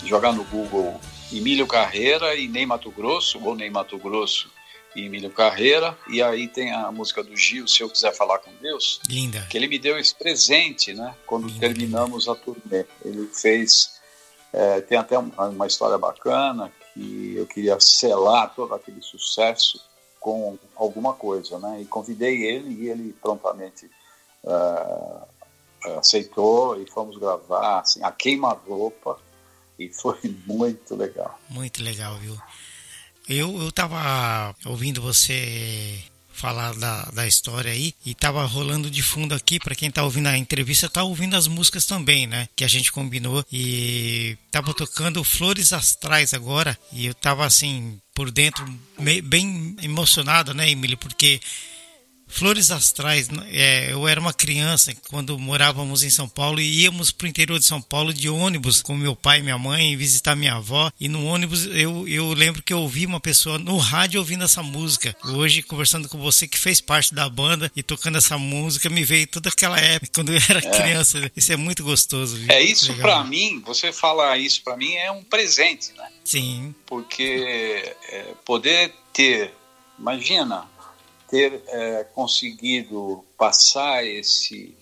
[0.05, 1.01] jogar no Google
[1.33, 4.51] Emílio Carreira e Ney Mato Grosso, ou Ney Mato Grosso
[4.95, 5.97] e Emílio Carreira.
[6.09, 9.01] E aí tem a música do Gil, Se Eu Quiser Falar com Deus.
[9.09, 9.47] Linda.
[9.51, 11.15] Que ele me deu esse presente, né?
[11.27, 12.39] Quando linda, terminamos linda.
[12.39, 12.87] a turnê.
[13.05, 14.01] Ele fez.
[14.53, 19.81] É, tem até uma, uma história bacana que eu queria selar todo aquele sucesso
[20.19, 21.81] com alguma coisa, né?
[21.81, 23.91] E convidei ele e ele prontamente
[24.45, 29.19] uh, aceitou e fomos gravar assim, a queima-roupa
[29.79, 31.39] e foi muito legal.
[31.49, 32.37] Muito legal, viu?
[33.31, 39.35] Eu, eu tava ouvindo você falar da, da história aí e tava rolando de fundo
[39.35, 42.69] aqui para quem tá ouvindo a entrevista tá ouvindo as músicas também né que a
[42.69, 43.45] gente combinou.
[43.53, 48.67] E tava tocando Flores Astrais agora e eu tava assim por dentro
[49.23, 50.99] bem emocionado né Emílio?
[50.99, 51.41] Porque
[52.31, 57.27] Flores Astrais, é, eu era uma criança quando morávamos em São Paulo e íamos para
[57.27, 60.55] o interior de São Paulo de ônibus com meu pai e minha mãe visitar minha
[60.55, 60.91] avó.
[60.99, 64.63] E no ônibus eu, eu lembro que eu ouvi uma pessoa no rádio ouvindo essa
[64.63, 65.15] música.
[65.25, 69.27] Hoje, conversando com você que fez parte da banda e tocando essa música, me veio
[69.27, 70.81] toda aquela época quando eu era é.
[70.81, 71.31] criança.
[71.37, 72.37] Isso é muito gostoso.
[72.37, 72.51] Viu?
[72.51, 76.09] É isso para mim, você falar isso para mim é um presente, né?
[76.25, 76.75] Sim.
[76.87, 79.53] Porque é, poder ter,
[79.99, 80.70] imagina,
[81.31, 84.77] ter é, conseguido passar esse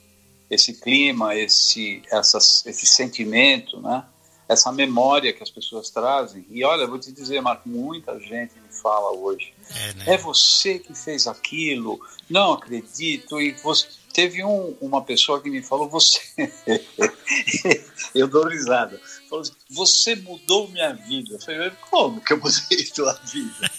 [0.50, 4.02] esse clima, esse essas, esse sentimento, né?
[4.48, 6.46] Essa memória que as pessoas trazem.
[6.48, 9.52] E olha, vou te dizer, Marco, muita gente me fala hoje.
[9.70, 10.04] É, né?
[10.14, 12.00] é você que fez aquilo.
[12.30, 13.38] Não acredito.
[13.38, 16.18] E você teve um, uma pessoa que me falou você.
[18.14, 18.98] eu dou risada.
[19.28, 21.34] Falou assim, você mudou minha vida.
[21.34, 23.70] Eu falei, como que eu mudei tua vida?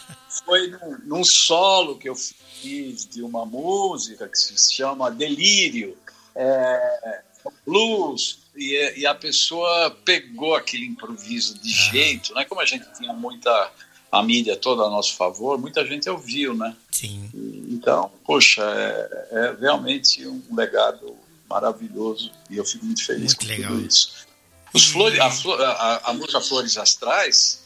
[0.44, 5.96] foi num, num, solo que eu fiz de uma música que se chama Delírio,
[6.34, 7.22] é,
[7.66, 12.44] blues, e, e, a pessoa pegou aquele improviso de jeito, né?
[12.44, 13.72] Como a gente tinha muita
[14.10, 16.74] a mídia toda a nosso favor, muita gente ouviu, né?
[16.90, 17.30] Sim.
[17.70, 21.16] Então poxa, é, é realmente um legado
[21.48, 23.70] maravilhoso e eu fico muito feliz muito com legal.
[23.72, 24.26] tudo isso.
[24.74, 27.64] Os flores, a, a, a, música Flores Astrais,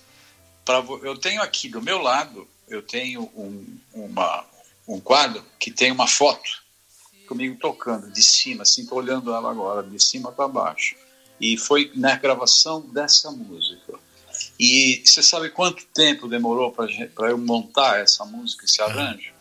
[0.64, 4.44] pra, eu tenho aqui do meu lado, eu tenho um, uma,
[4.88, 6.62] um quadro que tem uma foto
[7.26, 10.96] comigo tocando de cima, assim, tô olhando ela agora, de cima para baixo.
[11.40, 13.98] E foi na gravação dessa música.
[14.58, 19.32] E você sabe quanto tempo demorou para eu montar essa música, esse arranjo?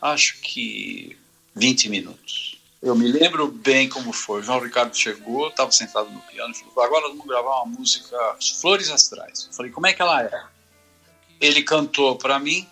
[0.00, 1.16] Acho que
[1.54, 2.58] 20 minutos.
[2.82, 4.40] Eu me lembro bem como foi.
[4.40, 8.16] O João Ricardo chegou, estava sentado no piano e falou: agora vamos gravar uma música
[8.60, 9.46] Flores Astrais.
[9.46, 10.44] Eu falei: como é que ela é?
[11.42, 12.66] Ele cantou para mim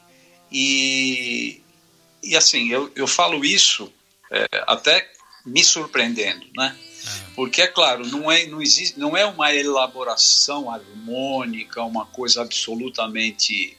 [0.51, 1.61] e,
[2.23, 3.93] e assim, eu, eu falo isso
[4.31, 5.11] é, até
[5.45, 6.77] me surpreendendo, né?
[6.77, 7.35] É.
[7.35, 13.77] Porque, é claro, não é, não, existe, não é uma elaboração harmônica, uma coisa absolutamente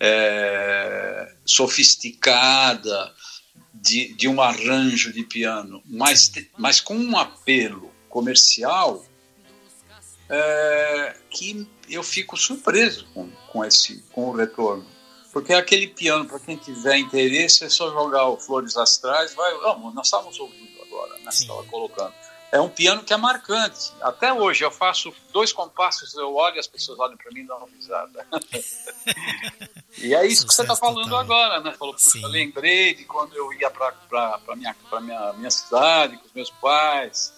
[0.00, 3.14] é, sofisticada
[3.74, 9.04] de, de um arranjo de piano, mas, mas com um apelo comercial
[10.28, 14.84] é, que eu fico surpreso com, com, esse, com o retorno.
[15.32, 19.52] Porque aquele piano, para quem tiver interesse, é só jogar o Flores Astrais, vai.
[19.54, 21.30] Oh, nós estávamos ouvindo agora, né?
[21.30, 22.12] Estava colocando.
[22.52, 23.92] É um piano que é marcante.
[24.02, 27.46] Até hoje eu faço dois compassos, eu olho e as pessoas olham para mim e
[27.46, 28.26] dão uma risada.
[29.96, 31.20] e é isso Sucesso que você está falando total.
[31.20, 31.72] agora, né?
[31.78, 32.26] Falou, puxa, Sim.
[32.26, 33.94] lembrei de quando eu ia para
[34.54, 37.32] minha, pra minha, minha cidade com os meus pais.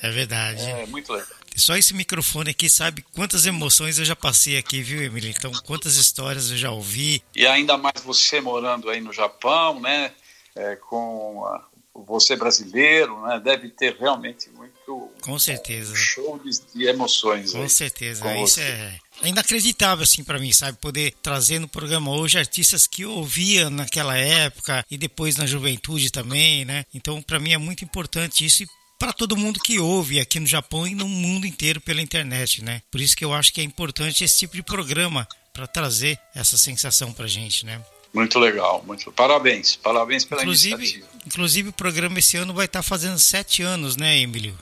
[0.00, 0.62] É verdade.
[0.62, 1.43] É muito legal.
[1.56, 5.30] Só esse microfone aqui sabe quantas emoções eu já passei aqui, viu, Emílio?
[5.30, 7.22] Então, quantas histórias eu já ouvi.
[7.34, 10.12] E ainda mais você morando aí no Japão, né?
[10.56, 11.64] É, com a,
[11.94, 13.40] você brasileiro, né?
[13.42, 15.10] Deve ter realmente muito.
[15.22, 15.92] Com certeza.
[15.92, 17.52] Um show de, de, emoções.
[17.52, 18.22] Com aí, certeza.
[18.22, 20.76] Com Isso é, é inacreditável, assim, para mim, sabe?
[20.78, 26.10] Poder trazer no programa hoje artistas que eu ouvia naquela época e depois na juventude
[26.10, 26.84] também, né?
[26.92, 30.46] Então, para mim é muito importante isso e para todo mundo que ouve aqui no
[30.46, 32.82] Japão e no mundo inteiro pela internet, né?
[32.90, 36.56] Por isso que eu acho que é importante esse tipo de programa para trazer essa
[36.58, 37.80] sensação para gente, né?
[38.12, 41.08] Muito legal, muito parabéns, parabéns pela inclusive, iniciativa.
[41.26, 44.56] Inclusive o programa esse ano vai estar tá fazendo sete anos, né, Emílio?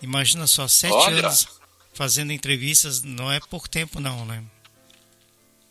[0.00, 1.18] Imagina só, sete Olha.
[1.18, 1.46] anos
[1.92, 4.42] fazendo entrevistas, não é pouco tempo não, né?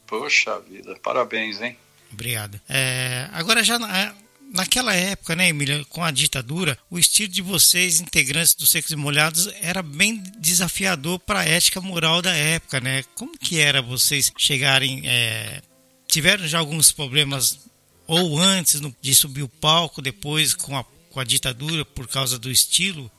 [0.08, 1.78] Poxa vida, parabéns, hein?
[2.12, 2.62] Obrigado.
[2.70, 4.14] É, agora já é,
[4.54, 8.96] naquela época, né, Emília, com a ditadura, o estilo de vocês, integrantes dos Secos e
[8.96, 13.04] Molhados, era bem desafiador para a ética moral da época, né?
[13.16, 15.02] Como que era vocês chegarem...
[15.06, 15.62] É,
[16.08, 17.60] tiveram já alguns problemas
[18.06, 22.52] ou antes de subir o palco, depois com a, com a ditadura por causa do
[22.52, 23.12] estilo?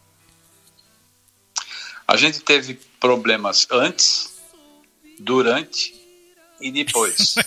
[2.06, 4.34] A gente teve problemas antes,
[5.18, 6.03] durante
[6.60, 7.34] e depois.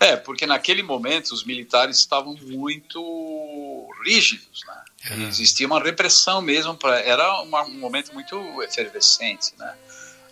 [0.00, 4.84] é, porque naquele momento os militares estavam muito rígidos, né?
[5.28, 9.74] Existia uma repressão mesmo, pra, era uma, um momento muito efervescente, né?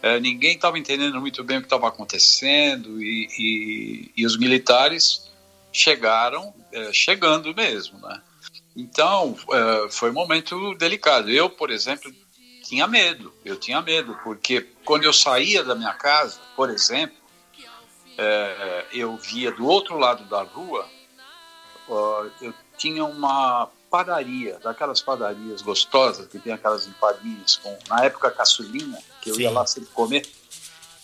[0.02, 5.30] É, ninguém estava entendendo muito bem o que estava acontecendo e, e, e, os militares
[5.72, 8.20] chegaram, é, chegando mesmo, né?
[8.74, 11.30] Então, é, foi um momento delicado.
[11.30, 12.12] Eu, por exemplo,
[12.72, 17.14] tinha medo, eu tinha medo, porque quando eu saía da minha casa, por exemplo,
[18.16, 20.88] é, eu via do outro lado da rua,
[21.86, 28.30] ó, eu tinha uma padaria, daquelas padarias gostosas, que tem aquelas empadinhas com, na época,
[28.30, 29.42] caçulinha, que eu Sim.
[29.42, 30.26] ia lá sempre comer.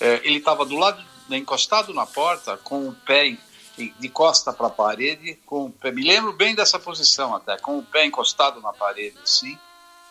[0.00, 3.37] É, ele estava do lado, encostado na porta, com o pé
[3.76, 7.76] de costa para a parede, com o pé, me lembro bem dessa posição até, com
[7.76, 9.59] o pé encostado na parede, assim,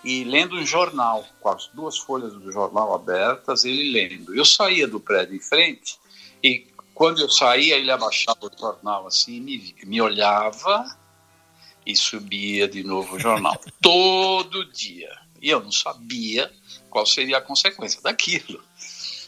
[0.04, 4.36] e lendo um jornal, com as duas folhas do jornal abertas, ele lendo.
[4.36, 5.98] Eu saía do prédio em frente
[6.44, 10.98] e quando eu saía, ele abaixava o jornal assim, me, me olhava
[11.86, 13.60] e subia de novo o jornal.
[13.82, 15.16] Todo dia.
[15.42, 16.52] E eu não sabia
[16.90, 18.64] qual seria a consequência daquilo.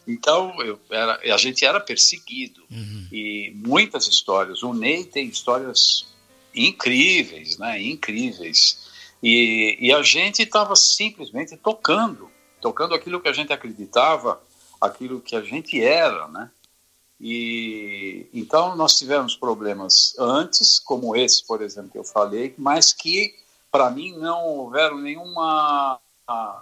[0.08, 2.64] Então, eu era, a gente era perseguido.
[2.72, 3.08] Uhum.
[3.12, 4.64] E muitas histórias.
[4.64, 6.08] O Ney tem histórias
[6.56, 7.80] incríveis, né?
[7.80, 8.89] Incríveis
[9.22, 12.30] e, e a gente estava simplesmente tocando,
[12.62, 14.42] tocando aquilo que a gente acreditava,
[14.80, 16.50] aquilo que a gente era, né?
[17.20, 23.36] E então nós tivemos problemas antes, como esse, por exemplo, que eu falei, mas que
[23.70, 26.00] para mim não houveram nenhuma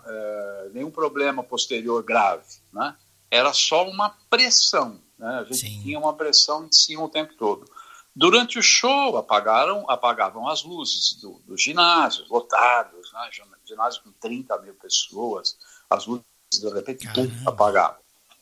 [0.05, 2.95] é, nenhum problema posterior grave, né?
[3.29, 5.39] Era só uma pressão, né?
[5.41, 5.81] A gente Sim.
[5.83, 7.69] tinha uma pressão em cima o tempo todo.
[8.17, 13.29] Durante o show, apagaram, apagavam as luzes do, do ginásio, lotados, né?
[13.63, 15.55] ginásio com 30 mil pessoas,
[15.87, 17.99] as luzes de repente pum, apagavam.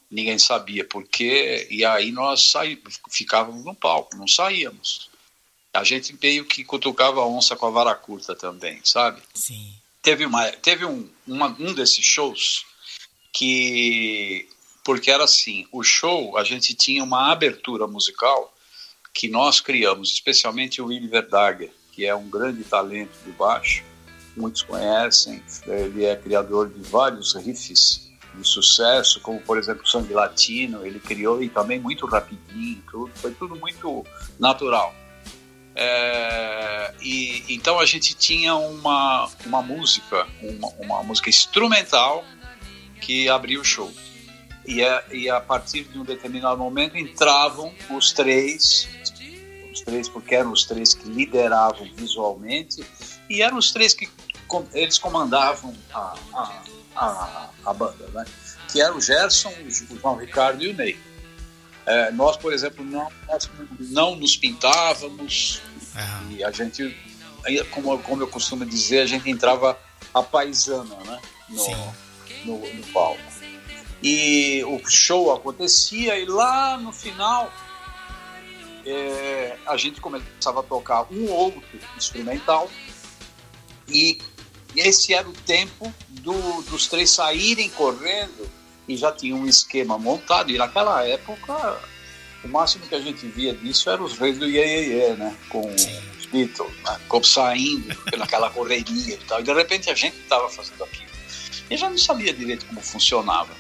[0.10, 2.54] Ninguém sabia por quê, e aí nós
[3.10, 5.10] ficávamos no palco, não saíamos.
[5.74, 9.22] A gente meio que cutucava a onça com a vara curta também, sabe?
[9.34, 9.76] Sim.
[10.02, 12.66] Teve, uma, teve um, uma, um desses shows
[13.34, 14.48] que.
[14.86, 18.55] Porque era assim: o show, a gente tinha uma abertura musical
[19.16, 23.82] que nós criamos, especialmente o Willy Verdager, que é um grande talento de baixo,
[24.36, 30.86] muitos conhecem, ele é criador de vários riffs de sucesso, como por exemplo Sangue Latino,
[30.86, 34.06] ele criou e também muito rapidinho, tudo, foi tudo muito
[34.38, 34.94] natural.
[35.74, 42.26] É, e então a gente tinha uma, uma música, uma, uma música instrumental
[43.00, 43.90] que abria o show.
[44.68, 48.88] E a, e a partir de um determinado momento entravam os três,
[49.72, 52.84] os três porque eram os três que lideravam visualmente
[53.30, 54.10] e eram os três que
[54.74, 56.62] eles comandavam a, a,
[56.96, 58.26] a, a banda, né?
[58.72, 59.54] que era o Gerson,
[59.90, 61.00] o João Ricardo e o Ney.
[61.86, 63.50] É, nós, por exemplo, não, nós
[63.80, 65.62] não nos pintávamos
[65.96, 66.32] uhum.
[66.32, 66.98] e a gente,
[67.72, 69.78] como, como eu costumo dizer, a gente entrava
[70.14, 73.22] a paisana né, no, no, no, palco.
[74.02, 77.52] E o show acontecia e lá no final
[78.86, 81.64] é, a gente começava a tocar um outro
[81.98, 82.70] instrumental
[83.88, 84.20] e
[84.76, 88.50] esse era o tempo do, dos três saírem correndo
[88.88, 90.52] e já tinha um esquema montado.
[90.52, 91.80] E naquela época,
[92.44, 95.36] o máximo que a gente via disso era os reis do Iê, Iê, Iê né?
[95.50, 97.00] Com os Beatles, né?
[97.08, 99.40] Como saindo naquela correria e tal.
[99.40, 101.06] E de repente a gente estava fazendo aquilo.
[101.70, 103.54] E já não sabia direito como funcionava.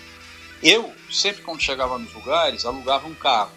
[0.63, 3.51] Eu, sempre quando chegava nos lugares, alugava um carro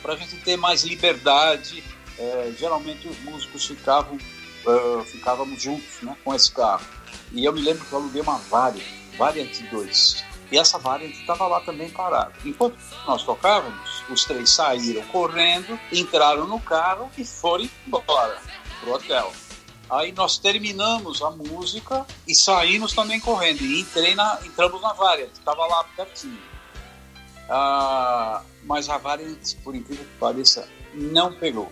[0.00, 1.82] para a gente ter mais liberdade.
[2.18, 6.84] É, geralmente os músicos ficavam, uh, ficávamos juntos né, com esse carro.
[7.32, 8.84] E eu me lembro que eu aluguei uma Variant,
[9.16, 10.24] Variant 2.
[10.50, 12.32] E essa Variant estava lá também parada.
[12.44, 12.76] Enquanto
[13.06, 18.38] nós tocávamos, os três saíram correndo, entraram no carro e foram embora
[18.80, 19.32] pro hotel.
[19.92, 23.62] Aí nós terminamos a música e saímos também correndo.
[23.62, 26.40] E entrei na, entramos na Variant, estava lá pertinho.
[27.48, 31.70] Ah, mas a Variant, por incrível que pareça, não pegou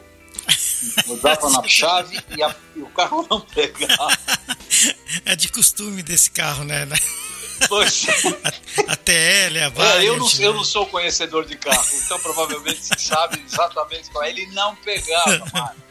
[1.06, 4.16] mudava na chave e, a, e, o carro não pegava.
[5.24, 6.88] É de costume desse carro, né?
[7.68, 8.10] Poxa.
[8.88, 10.32] A, a TL, a Variant, é, eu, não, né?
[10.40, 14.30] eu não sou conhecedor de carro, então provavelmente você sabe exatamente qual é.
[14.30, 15.89] Ele não pegava, mano.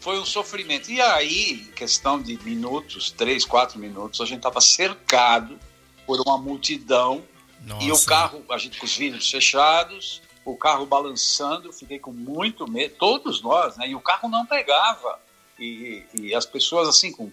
[0.00, 0.90] Foi um sofrimento.
[0.90, 5.58] E aí, em questão de minutos, três, quatro minutos, a gente estava cercado
[6.06, 7.22] por uma multidão
[7.64, 7.84] Nossa.
[7.84, 12.68] e o carro, a gente com os vidros fechados, o carro balançando, fiquei com muito
[12.68, 13.88] medo, todos nós, né?
[13.88, 15.20] E o carro não pegava.
[15.58, 17.30] E, e as pessoas, assim, com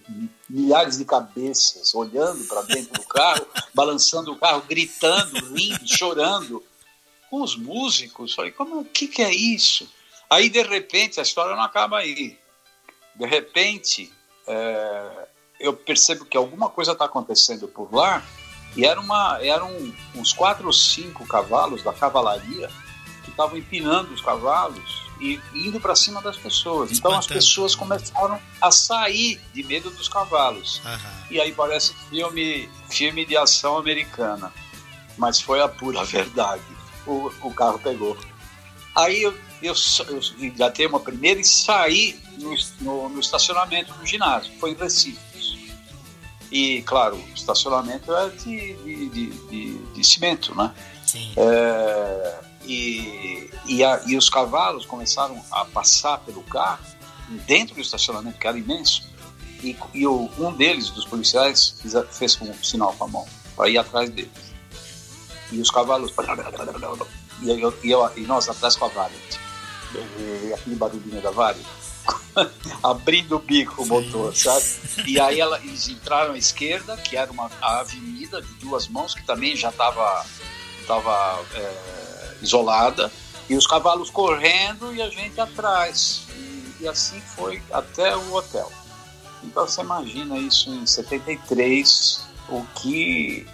[0.48, 6.62] milhares de cabeças, olhando para dentro do carro, balançando o carro, gritando, rindo, chorando.
[7.30, 9.88] Com os músicos, falei, como, o que, que é isso?
[10.30, 12.38] Aí, de repente, a história não acaba aí.
[13.18, 14.12] De repente,
[14.46, 18.22] é, eu percebo que alguma coisa está acontecendo por lá,
[18.76, 19.70] e era uma, eram
[20.14, 22.70] uns quatro ou cinco cavalos da cavalaria
[23.38, 26.90] estavam empinando os cavalos e indo para cima das pessoas.
[26.90, 30.80] Então as pessoas começaram a sair de medo dos cavalos.
[30.84, 31.26] Uhum.
[31.30, 34.52] E aí parece filme, filme de ação americana.
[35.16, 36.62] Mas foi a pura verdade.
[37.06, 38.16] O, o carro pegou.
[38.94, 39.74] Aí eu, eu,
[40.08, 40.20] eu
[40.56, 44.52] já tenho uma primeira e saí no, no, no estacionamento do ginásio.
[44.58, 45.28] Foi em Recife.
[46.50, 50.72] E, claro, o estacionamento é de, de, de, de, de cimento, né?
[51.06, 51.32] Sim.
[51.36, 56.84] É, e, e, a, e os cavalos começaram a passar pelo carro,
[57.46, 59.06] dentro do estacionamento, que era imenso,
[59.62, 63.68] e, e o, um deles, dos policiais, fez, fez um sinal com a mão para
[63.68, 64.30] ir atrás deles.
[65.52, 66.12] E os cavalos.
[67.42, 69.47] E, eu, eu, e nós atrás com a Variant.
[70.54, 71.66] Aquele barulhinho da Variant.
[72.82, 74.64] abrindo o bico o motor, sabe?
[75.06, 79.24] E aí ela, eles entraram à esquerda, que era uma avenida de duas mãos, que
[79.24, 80.24] também já estava
[80.86, 83.12] tava, é, isolada,
[83.48, 86.22] e os cavalos correndo e a gente atrás.
[86.34, 88.72] E, e assim foi até o hotel.
[89.44, 93.46] Então você imagina isso em 73, o que,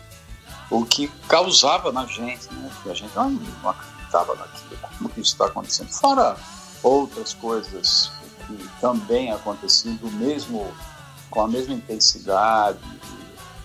[0.70, 2.70] o que causava na gente, né?
[2.74, 3.70] Porque a gente não, não
[4.15, 5.89] acreditava naquilo, como que isso está acontecendo.
[5.89, 6.37] Fora
[6.83, 8.11] outras coisas
[8.47, 10.73] que também aconteciam mesmo,
[11.31, 12.79] com a mesma intensidade.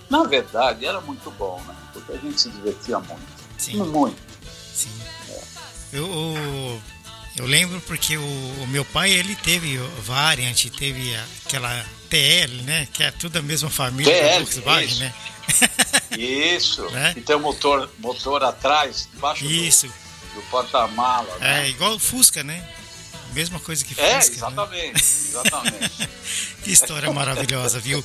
[0.09, 1.75] Na verdade, era muito bom, né?
[1.93, 3.39] Porque a gente se divertia muito.
[3.57, 3.77] Sim.
[3.77, 4.17] Muito.
[4.73, 4.89] Sim.
[5.91, 6.81] Eu,
[7.35, 12.87] eu lembro porque o, o, meu pai ele teve Variant, teve aquela TL, né?
[12.93, 14.99] Que é tudo a mesma família TL, Volkswagen, isso.
[14.99, 15.13] né?
[16.17, 16.89] Isso.
[16.89, 17.13] Né?
[17.15, 19.87] E tem o motor, motor atrás, debaixo Isso.
[19.87, 19.93] do,
[20.33, 21.37] do porta-mala.
[21.39, 21.65] Né?
[21.65, 22.67] É, igual o Fusca, né?
[23.33, 24.33] Mesma coisa que é, Fusca.
[24.33, 25.01] É, exatamente, né?
[25.01, 26.09] exatamente.
[26.63, 28.03] que história maravilhosa, viu?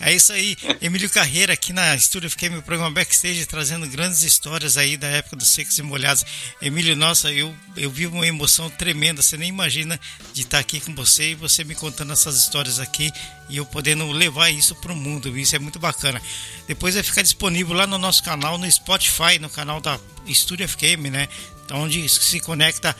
[0.00, 4.76] É isso aí, Emílio Carreira aqui na Estúdio Fiquei meu programa Backstage trazendo grandes histórias
[4.76, 6.24] aí da época dos secos e molhados.
[6.60, 9.98] Emílio, nossa, eu, eu vivo uma emoção tremenda, você nem imagina
[10.32, 13.12] de estar aqui com você e você me contando essas histórias aqui
[13.48, 16.20] e eu podendo levar isso para o mundo, isso é muito bacana.
[16.66, 21.10] Depois vai ficar disponível lá no nosso canal, no Spotify, no canal da Estúdio FKM,
[21.10, 21.28] né?
[21.72, 22.94] Onde se conecta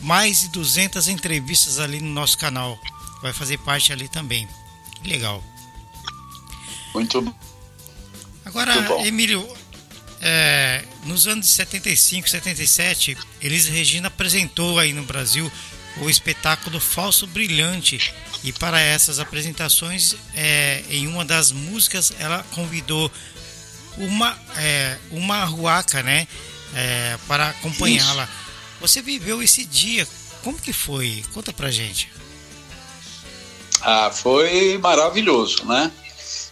[0.00, 2.78] mais de 200 entrevistas ali no nosso canal.
[3.22, 4.48] Vai fazer parte ali também.
[5.02, 5.42] Que legal.
[6.94, 7.34] Muito bom.
[8.44, 9.04] Agora, Muito bom.
[9.04, 9.56] Emílio,
[10.20, 15.50] é, nos anos 75, 77, Elis Regina apresentou aí no Brasil
[15.98, 18.14] o espetáculo Falso Brilhante.
[18.44, 23.10] E para essas apresentações, é, em uma das músicas, ela convidou
[23.96, 26.28] uma, é, uma ruaca, né?
[26.74, 28.28] É, para acompanhá-la.
[28.80, 30.06] Você viveu esse dia,
[30.42, 31.24] como que foi?
[31.32, 32.10] Conta pra gente.
[33.80, 35.90] Ah, foi maravilhoso, né?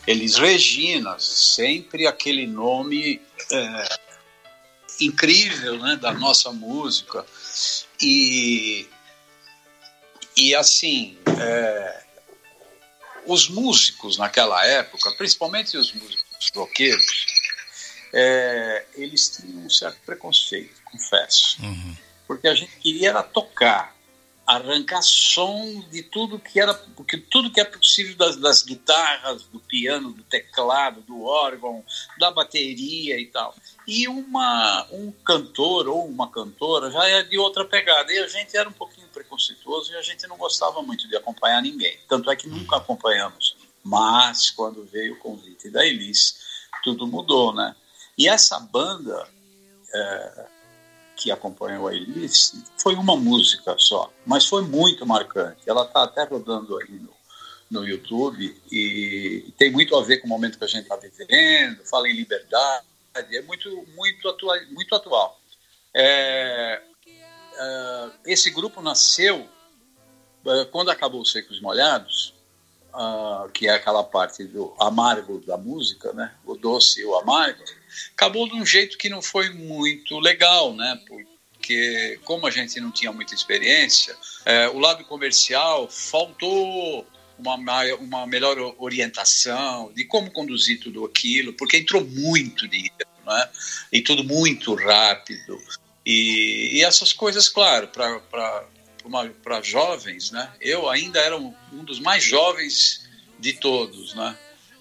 [0.07, 3.89] Elis Regina, sempre aquele nome é,
[5.01, 7.25] incrível, né, da nossa música
[8.01, 8.87] e
[10.37, 12.03] e assim é,
[13.27, 17.27] os músicos naquela época, principalmente os músicos roqueiros,
[18.15, 21.61] é, eles tinham um certo preconceito, confesso.
[21.63, 21.97] Uhum
[22.27, 23.95] porque a gente queria era tocar,
[24.47, 29.61] arrancar som de tudo que era, porque tudo que é possível das, das guitarras, do
[29.61, 31.85] piano, do teclado, do órgão,
[32.19, 33.55] da bateria e tal.
[33.87, 38.13] E uma, um cantor ou uma cantora já é de outra pegada.
[38.13, 41.63] E a gente era um pouquinho preconceituoso e a gente não gostava muito de acompanhar
[41.63, 41.99] ninguém.
[42.09, 43.57] Tanto é que nunca acompanhamos.
[43.83, 46.39] Mas quando veio o convite da Elis,
[46.83, 47.77] tudo mudou, né?
[48.17, 49.27] E essa banda,
[49.93, 50.47] é,
[51.17, 55.63] que acompanhou a Elis foi uma música só, mas foi muito marcante.
[55.67, 57.15] Ela está até rodando aí no,
[57.71, 61.85] no YouTube e tem muito a ver com o momento que a gente está vivendo,
[61.85, 62.87] fala em liberdade,
[63.33, 65.41] é muito, muito, atual, muito atual.
[65.95, 66.83] É,
[67.57, 69.49] é, esse grupo nasceu
[70.47, 72.35] é, quando acabou os Secos Molhados,
[72.93, 76.35] uh, que é aquela parte do amargo da música, né?
[76.45, 77.63] o doce e o amargo,
[78.13, 81.01] acabou de um jeito que não foi muito legal, né?
[81.07, 87.07] Porque como a gente não tinha muita experiência, é, o lado comercial faltou
[87.39, 87.57] uma,
[87.99, 92.95] uma melhor orientação de como conduzir tudo aquilo, porque entrou muito dinheiro,
[93.27, 93.49] né?
[93.93, 95.61] E tudo muito rápido.
[96.05, 100.53] E, e essas coisas, claro, para jovens, né?
[100.61, 104.37] Eu ainda era um, um dos mais jovens de todos, né?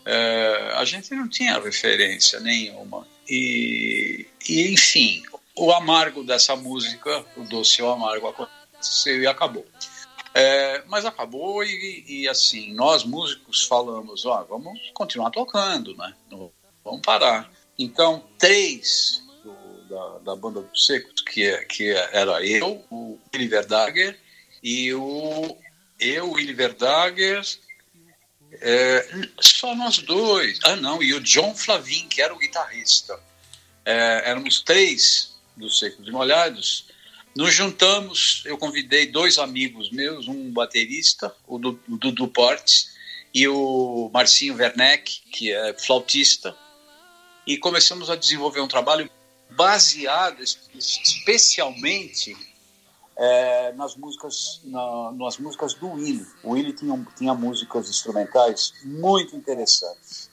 [0.05, 3.07] É, a gente não tinha referência nenhuma.
[3.29, 5.23] E, e, enfim,
[5.55, 9.65] o amargo dessa música, o doce e o amargo aconteceu e acabou.
[10.35, 16.13] É, mas acabou e, e, assim, nós músicos falamos, ó, vamos continuar tocando, né?
[16.29, 16.51] Não
[16.83, 17.51] vamos parar.
[17.77, 23.47] Então, três do, da, da banda dos Secos, que, é, que era eu, o Willy
[23.47, 24.19] Verdager
[24.61, 25.55] e o
[25.99, 27.41] eu, Willy Verdager,
[28.61, 29.07] é,
[29.39, 30.59] só nós dois.
[30.63, 33.19] Ah, não, e o John Flavin, que era o guitarrista.
[33.85, 36.85] É, éramos três dos Secos e Molhados.
[37.35, 42.93] Nos juntamos, eu convidei dois amigos meus, um baterista, o Dudu Portes,
[43.33, 46.55] e o Marcinho Werneck, que é flautista,
[47.47, 49.09] e começamos a desenvolver um trabalho
[49.49, 50.43] baseado
[50.75, 52.37] especialmente
[53.15, 56.25] é, nas músicas na, nas músicas do Willy.
[56.43, 60.29] O Willy tinha, tinha músicas instrumentais muito interessantes.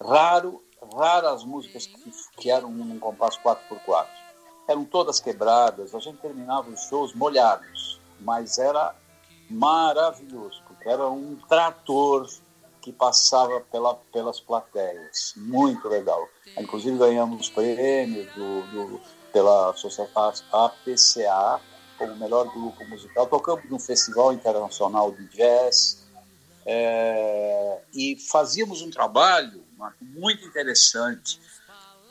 [0.00, 0.62] Raro,
[0.94, 4.06] raras músicas que, que eram num compasso 4x4.
[4.68, 8.94] Eram todas quebradas, a gente terminava os shows molhados, mas era
[9.48, 12.28] maravilhoso, porque era um trator
[12.80, 15.34] que passava pela, pelas plateias.
[15.36, 16.26] Muito legal.
[16.56, 19.00] Inclusive ganhamos prêmio do, do,
[19.32, 21.60] pela Sociedade APCA,
[22.00, 23.26] como melhor grupo musical.
[23.26, 25.98] Tocamos num festival internacional de jazz
[26.64, 29.62] é, e fazíamos um trabalho
[30.00, 31.38] muito interessante.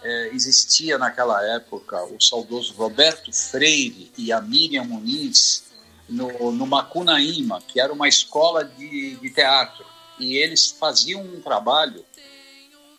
[0.04, 5.66] É, existia naquela época o saudoso Roberto Freire e a Miriam Muniz
[6.08, 9.84] no, no Macunaíma, que era uma escola de, de teatro.
[10.20, 12.06] E eles faziam um trabalho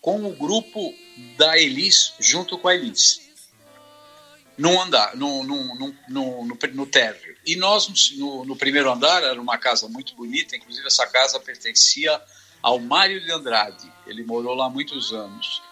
[0.01, 0.93] com o grupo
[1.37, 3.20] da Elis, junto com a Elis
[4.61, 7.35] num andar, no, no, no, no térreo.
[7.43, 12.21] E nós, no, no, primeiro andar, era uma casa muito bonita, inclusive essa casa pertencia
[12.61, 15.63] ao Mário de Andrade, ele morou lá muitos anos.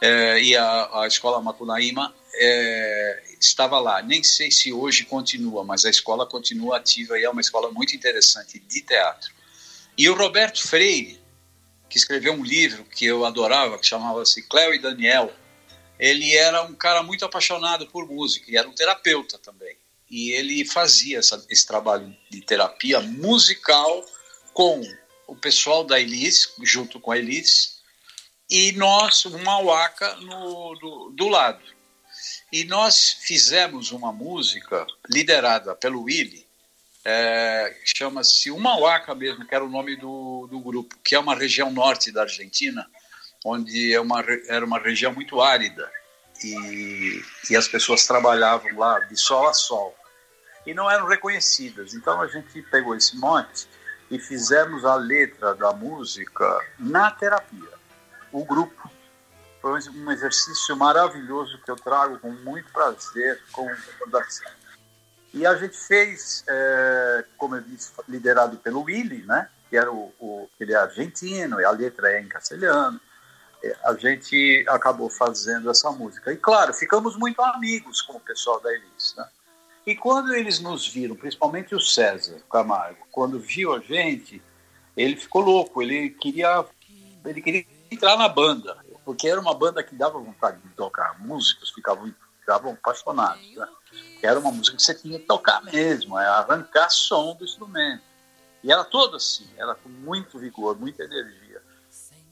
[0.00, 4.00] é, e a, a escola Macunaíma é, estava lá.
[4.00, 7.96] Nem sei se hoje continua, mas a escola continua ativa e é uma escola muito
[7.96, 9.34] interessante de teatro.
[9.98, 11.18] E o Roberto Freire,
[11.88, 15.32] que escreveu um livro que eu adorava, que chamava-se Cléo e Daniel,
[15.98, 19.76] ele era um cara muito apaixonado por música e era um terapeuta também.
[20.10, 24.04] E ele fazia essa, esse trabalho de terapia musical
[24.52, 24.80] com
[25.26, 27.80] o pessoal da Elis, junto com a Elis,
[28.48, 31.62] e nós, uma Waka no, do, do lado.
[32.52, 36.46] E nós fizemos uma música liderada pelo Willy,
[37.08, 41.70] é, chama-se Umauaca mesmo, que era o nome do, do grupo, que é uma região
[41.70, 42.84] norte da Argentina,
[43.46, 45.88] onde é uma, era uma região muito árida
[46.42, 49.96] e, e as pessoas trabalhavam lá de sol a sol
[50.66, 51.94] e não eram reconhecidas.
[51.94, 53.68] Então a gente pegou esse monte
[54.10, 57.72] e fizemos a letra da música na terapia,
[58.32, 58.90] o grupo.
[59.62, 64.50] Foi um exercício maravilhoso que eu trago com muito prazer com recordação.
[65.32, 69.48] E a gente fez, é, como eu disse, liderado pelo Willy, né?
[69.68, 73.00] que era o, o, ele é argentino e a letra é em castelhano.
[73.84, 76.32] A gente acabou fazendo essa música.
[76.32, 79.14] E claro, ficamos muito amigos com o pessoal da Elis.
[79.16, 79.28] Né?
[79.86, 84.42] E quando eles nos viram, principalmente o César Camargo, quando viu a gente,
[84.96, 86.64] ele ficou louco, ele queria,
[87.24, 91.70] ele queria entrar na banda, porque era uma banda que dava vontade de tocar, músicos
[91.70, 93.54] ficavam, ficavam apaixonados.
[93.54, 93.68] Né?
[94.22, 98.02] Era uma música que você tinha que tocar mesmo, é arrancar som do instrumento.
[98.64, 101.62] E era toda assim, era com muito vigor, muita energia.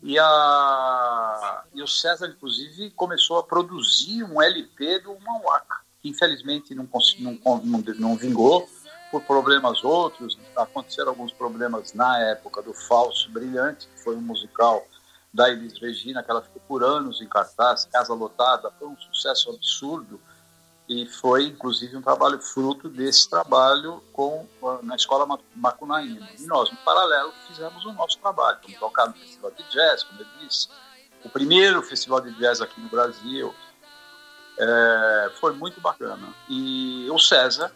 [0.04, 6.74] E, a, e o César, inclusive, começou a produzir um LP do Mauaca que infelizmente
[6.74, 6.86] não,
[7.18, 8.68] não, não, não vingou
[9.10, 10.38] por problemas outros.
[10.54, 14.86] Aconteceram alguns problemas na época do Falso Brilhante, que foi um musical
[15.32, 19.48] da Elis Regina, que ela ficou por anos em cartaz, Casa Lotada, foi um sucesso
[19.48, 20.20] absurdo
[20.88, 24.46] e foi inclusive um trabalho fruto desse trabalho com
[24.82, 26.28] na escola Macunaíma.
[26.38, 30.20] E nós, no paralelo, fizemos o nosso trabalho, fomos tocar no Festival de Jazz, como
[30.20, 30.68] eu disse,
[31.24, 33.54] o primeiro festival de jazz aqui no Brasil,
[34.58, 36.34] é, foi muito bacana.
[36.48, 37.72] E o César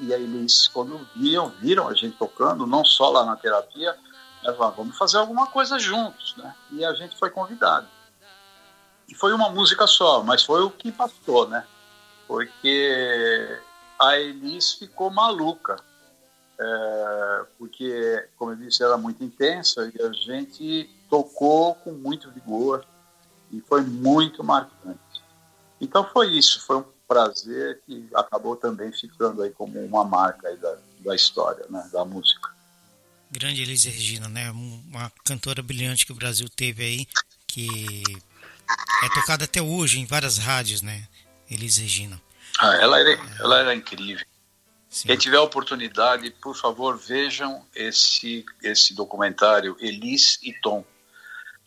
[0.00, 3.96] e a Elis, quando viram, viram a gente tocando, não só lá na terapia,
[4.42, 6.54] falaram, vamos fazer alguma coisa juntos, né?
[6.72, 7.86] E a gente foi convidado.
[9.08, 11.64] E foi uma música só, mas foi o que passou, né?
[12.32, 13.60] Porque
[14.00, 15.76] a Elis ficou maluca,
[16.58, 22.86] é, porque, como eu disse, era muito intensa e a gente tocou com muito vigor
[23.50, 24.98] e foi muito marcante.
[25.78, 30.78] Então foi isso, foi um prazer que acabou também ficando aí como uma marca da,
[31.00, 32.48] da história, né, da música.
[33.30, 37.06] Grande Elise Regina, né, uma cantora brilhante que o Brasil teve aí,
[37.46, 38.02] que
[39.04, 41.06] é tocada até hoje em várias rádios, né,
[41.52, 42.20] Elise Regina.
[42.58, 44.24] Ah, ela era, ela era incrível.
[44.88, 45.08] Sim.
[45.08, 50.84] Quem tiver a oportunidade, por favor, vejam esse, esse documentário Elis e Tom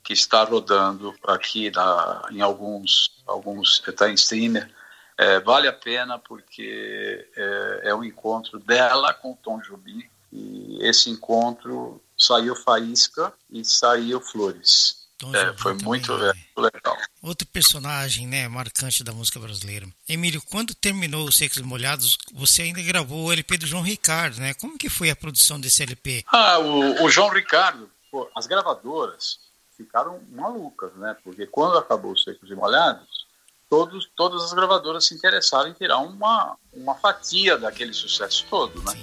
[0.04, 4.70] que está rodando aqui na, em alguns, alguns está em streamer.
[5.18, 10.78] É, vale a pena porque é, é um encontro dela com o Tom Jobim e
[10.82, 15.05] esse encontro saiu faísca e saiu flores.
[15.34, 16.98] É, foi muito, é, legal.
[17.22, 19.88] Outro personagem, né, marcante da música brasileira.
[20.10, 24.40] Emílio, quando terminou os Secos e Molhados, você ainda gravou o LP do João Ricardo,
[24.40, 24.54] né?
[24.56, 26.26] Como que foi a produção desse LP?
[26.28, 29.40] Ah, o, o João Ricardo, pô, as gravadoras
[29.78, 31.16] ficaram malucas, né?
[31.24, 33.26] Porque quando acabou os Secos e Molhados,
[33.70, 38.94] todos, todas as gravadoras se interessaram em tirar uma, uma fatia daquele sucesso todo, né?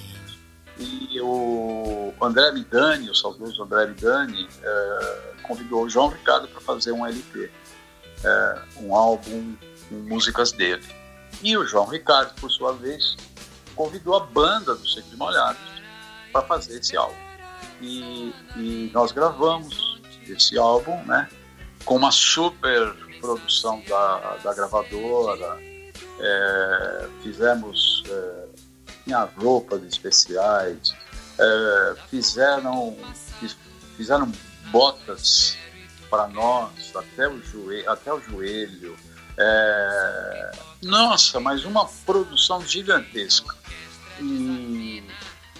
[0.79, 6.93] E o André Midani, o saudoso André Midani, é, convidou o João Ricardo para fazer
[6.93, 7.51] um LP,
[8.25, 9.57] é, um álbum
[9.89, 10.85] com músicas dele.
[11.43, 13.17] E o João Ricardo, por sua vez,
[13.75, 15.61] convidou a banda do Secos Molhados
[16.33, 17.17] para fazer esse álbum.
[17.81, 21.29] E, e nós gravamos desse álbum, né?
[21.85, 25.59] Com uma super produção da, da gravadora,
[26.21, 30.95] é, fizemos é, roupas especiais,
[31.39, 32.97] é, fizeram
[33.97, 34.31] fizeram
[34.73, 35.57] botas
[36.11, 38.97] para nós até o joelho, até o joelho.
[39.39, 40.53] É,
[40.83, 43.55] nossa, mas uma produção gigantesca.
[44.21, 45.05] E,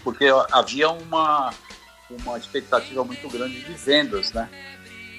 [0.03, 1.53] porque havia uma
[2.11, 4.49] uma expectativa muito grande de vendas, né?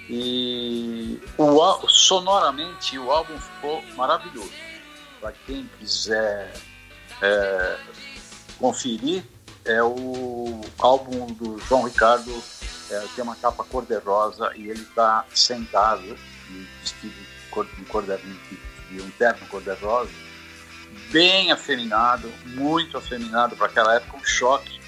[0.10, 4.52] E o, sonoramente o álbum ficou maravilhoso.
[5.20, 6.54] Para quem quiser
[7.22, 7.78] é,
[8.60, 9.24] conferir,
[9.66, 12.32] é o álbum do João Ricardo,
[12.90, 16.18] é, tem uma capa cor-de-rosa e ele está sentado,
[16.82, 20.12] vestido de, de um terno cor-de-rosa,
[21.12, 24.80] bem afeminado, muito afeminado para aquela época, um choque.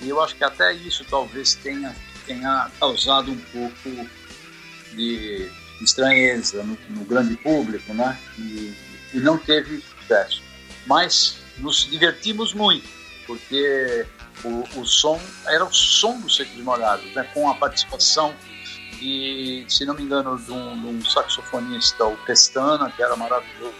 [0.00, 1.94] E eu acho que até isso talvez tenha,
[2.26, 4.08] tenha causado um pouco
[4.94, 5.50] de
[5.82, 8.18] estranheza no, no grande público, né?
[8.38, 8.74] E,
[9.14, 10.42] e não teve sucesso.
[10.86, 12.88] Mas nos divertimos muito,
[13.30, 14.04] porque
[14.44, 17.22] o, o som era o som dos Secos e Molhados, né?
[17.32, 18.34] com a participação
[18.98, 23.72] de, se não me engano, de um, de um, saxofonista, o Pestana, que era maravilhoso,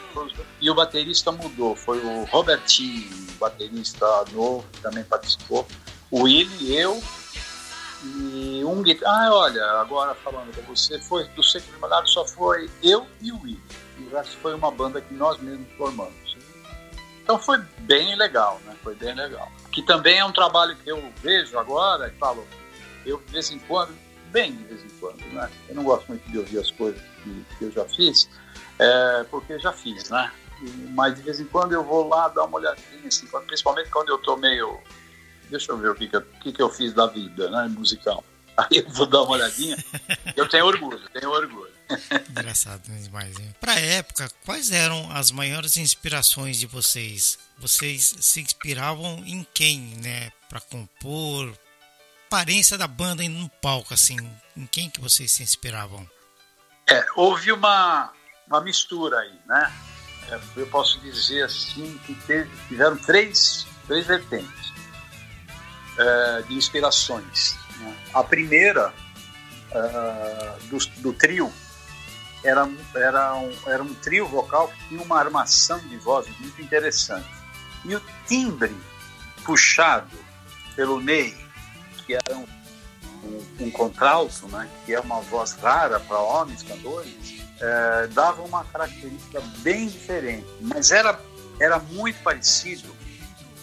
[0.60, 5.66] e o baterista mudou, foi o Robertinho, baterista novo, que também participou,
[6.12, 7.02] o Willi, eu
[8.04, 9.26] e um guitarra.
[9.26, 13.32] Ah, olha, agora falando com você, foi do Secos e Molhados só foi eu e
[13.32, 13.60] o Willi,
[13.98, 16.29] o resto foi uma banda que nós mesmos formamos.
[17.30, 18.74] Então foi bem legal, né?
[18.82, 19.52] Foi bem legal.
[19.70, 22.44] Que também é um trabalho que eu vejo agora e falo,
[23.06, 23.96] eu de vez em quando,
[24.32, 25.48] bem de vez em quando, né?
[25.68, 28.28] Eu não gosto muito de ouvir as coisas que, que eu já fiz,
[28.80, 30.32] é, porque já fiz, né?
[30.92, 34.18] Mas de vez em quando eu vou lá dar uma olhadinha, assim, principalmente quando eu
[34.18, 34.80] tô meio.
[35.48, 37.68] Deixa eu ver o que, que, eu, que, que eu fiz da vida, né?
[37.68, 38.24] Musical.
[38.56, 39.76] Aí eu vou dar uma olhadinha.
[40.34, 41.69] Eu tenho orgulho, tenho orgulho.
[42.30, 43.36] Engraçado demais.
[43.60, 47.38] Para a época, quais eram as maiores inspirações de vocês?
[47.58, 50.30] Vocês se inspiravam em quem, né?
[50.48, 51.52] Para compor,
[52.26, 54.16] aparência da banda no palco, assim,
[54.56, 56.08] em quem que vocês se inspiravam?
[56.88, 58.12] É, houve uma,
[58.46, 59.72] uma mistura aí, né?
[60.28, 64.72] É, eu posso dizer assim que teve, tiveram três, três vertentes
[65.98, 67.56] é, de inspirações.
[67.78, 67.96] Né?
[68.14, 68.92] A primeira
[69.72, 71.52] é, do, do trio
[72.42, 77.28] era, era, um, era um trio vocal que tinha uma armação de voz muito interessante.
[77.84, 78.74] E o timbre
[79.44, 80.10] puxado
[80.76, 81.34] pelo Ney,
[82.06, 82.46] que era um,
[83.24, 88.64] um, um contralto, né, que é uma voz rara para homens cantores, é, dava uma
[88.64, 91.18] característica bem diferente, mas era,
[91.58, 92.94] era muito parecido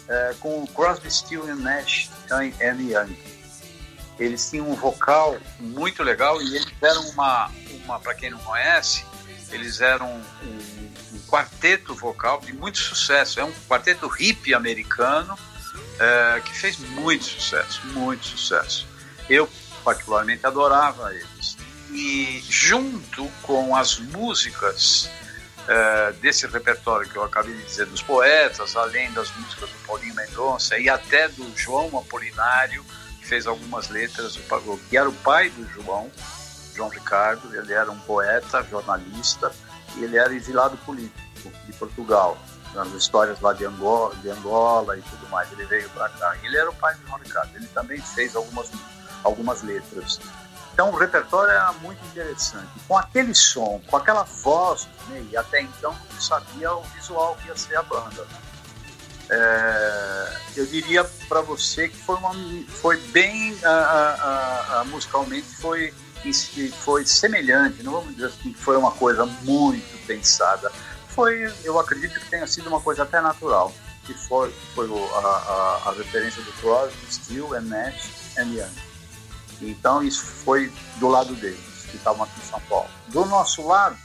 [0.07, 3.15] é, com o Crosby, Still Nash and Young.
[4.19, 7.51] Eles tinham um vocal muito legal e eles deram uma,
[7.85, 9.05] uma para quem não conhece,
[9.51, 10.23] eles eram um,
[11.13, 13.39] um, quarteto vocal de muito sucesso.
[13.39, 15.37] É um quarteto hippie americano
[15.99, 18.87] é, que fez muito sucesso, muito sucesso.
[19.29, 19.49] Eu
[19.83, 21.57] particularmente adorava eles.
[21.91, 25.09] E junto com as músicas
[25.67, 30.15] é, desse repertório que eu acabei de dizer dos poetas, além das músicas do Paulinho
[30.15, 32.85] Mendonça e até do João Apolinário,
[33.27, 34.39] fez algumas letras,
[34.89, 36.09] que era o pai do João,
[36.73, 39.51] João Ricardo, ele era um poeta, jornalista,
[39.95, 42.37] e ele era exilado político de Portugal,
[42.73, 45.51] nas histórias lá de Angola, de Angola e tudo mais.
[45.51, 46.37] Ele veio para cá.
[46.43, 48.71] Ele era o pai de João Ricardo, ele também fez algumas,
[49.23, 50.19] algumas letras.
[50.73, 52.67] Então o repertório era muito interessante.
[52.87, 57.47] Com aquele som, com aquela voz, né, e até então não sabia o visual que
[57.47, 58.27] ia ser a banda.
[59.29, 62.33] É, eu diria para você que foi, uma,
[62.67, 65.93] foi bem, a, a, a, musicalmente foi
[66.83, 70.71] foi semelhante, não vamos dizer assim que foi uma coisa muito pensada.
[71.09, 73.73] Foi, eu acredito que tenha sido uma coisa até natural,
[74.05, 78.73] que foi, foi a, referência do Crosby, Steele and Nash and Young.
[79.61, 82.89] Então isso foi do lado deles, que estavam aqui em São Paulo.
[83.07, 83.97] Do nosso lado,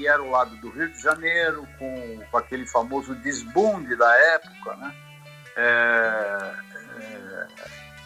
[0.00, 4.76] que era o lado do Rio de Janeiro, com, com aquele famoso desbunde da época,
[4.76, 4.94] né?
[5.56, 6.54] É,
[7.02, 7.46] é,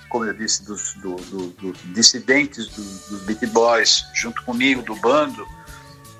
[0.08, 4.96] como eu disse, dos, do, do, do dissidentes do, dos Beat Boys, junto comigo, do
[4.96, 5.46] bando.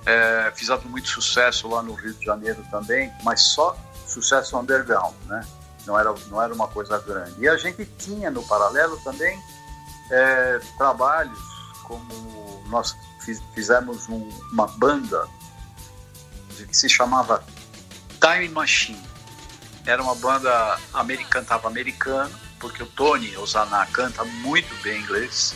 [0.07, 5.45] É, fizeram muito sucesso lá no Rio de Janeiro também, mas só sucesso underground, né?
[5.87, 7.35] Não era, não era uma coisa grande.
[7.41, 9.37] E a gente tinha no paralelo também
[10.13, 11.39] é, trabalhos
[11.83, 12.97] como nós
[13.55, 15.27] fizemos um, uma banda
[16.75, 17.43] que se chamava
[18.21, 19.01] Time Machine.
[19.87, 25.55] Era uma banda americana, cantava americano, porque o Tony Ozaná canta muito bem inglês.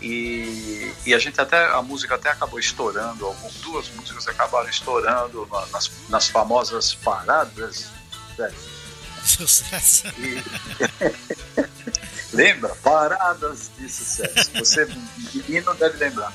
[0.00, 5.48] E, e, a gente até a música até acabou estourando, algumas, duas músicas acabaram estourando
[5.72, 7.90] nas, nas famosas paradas.
[9.24, 10.06] Sucesso.
[10.18, 10.42] E,
[12.32, 12.74] lembra?
[12.76, 14.50] Paradas de sucesso.
[14.54, 14.86] Você
[15.34, 16.32] menino deve lembrar.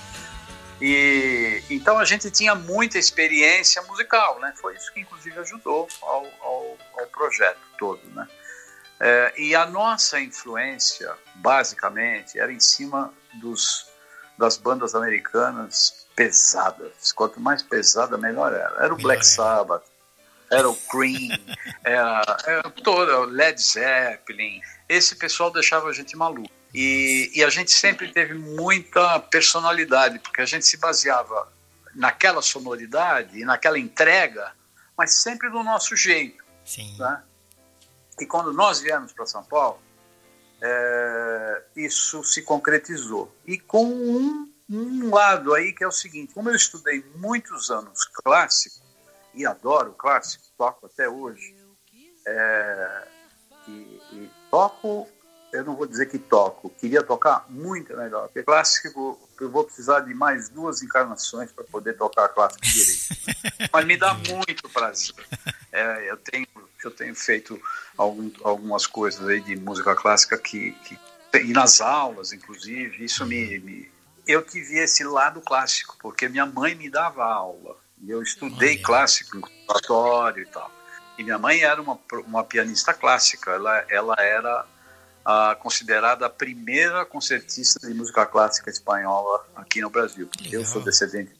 [0.81, 4.51] E então a gente tinha muita experiência musical, né?
[4.59, 8.27] Foi isso que inclusive ajudou ao, ao, ao projeto todo, né?
[8.99, 13.87] É, e a nossa influência, basicamente, era em cima dos,
[14.37, 17.11] das bandas americanas pesadas.
[17.11, 18.75] Quanto mais pesada, melhor era.
[18.83, 19.83] Era o Black Sabbath,
[20.51, 21.29] era o Cream,
[21.83, 24.61] era, era todo, Led Zeppelin.
[24.87, 26.60] Esse pessoal deixava a gente maluco.
[26.73, 31.51] E, e, a gente sempre teve muita personalidade, porque a gente se baseava
[31.93, 34.53] naquela sonoridade e naquela entrega,
[34.97, 36.43] mas sempre do nosso jeito.
[36.65, 36.95] Sim.
[36.97, 37.21] Né?
[38.19, 39.81] E quando nós viemos para São Paulo,
[40.61, 43.35] é, isso se concretizou.
[43.45, 48.05] E com um, um lado aí que é o seguinte: como eu estudei muitos anos
[48.05, 48.85] clássico,
[49.33, 51.55] e adoro clássico, toco até hoje,
[52.27, 53.07] é,
[53.67, 53.71] e,
[54.11, 55.07] e toco
[55.51, 60.01] eu não vou dizer que toco, queria tocar muito melhor, porque clássico eu vou precisar
[60.01, 63.69] de mais duas encarnações para poder tocar clássico direito.
[63.73, 65.15] Mas me dá muito prazer.
[65.71, 66.47] É, eu, tenho,
[66.83, 67.59] eu tenho feito
[67.97, 70.97] algum, algumas coisas aí de música clássica que, que
[71.39, 73.91] e nas aulas, inclusive, isso me, me,
[74.27, 77.77] Eu tive esse lado clássico, porque minha mãe me dava aula.
[78.01, 78.83] E eu estudei Olha.
[78.83, 80.71] clássico em conservatório e tal.
[81.17, 84.65] E minha mãe era uma, uma pianista clássica, ela, ela era
[85.25, 90.29] a, considerada a primeira concertista de música clássica espanhola aqui no Brasil.
[90.51, 91.33] Eu sou descendente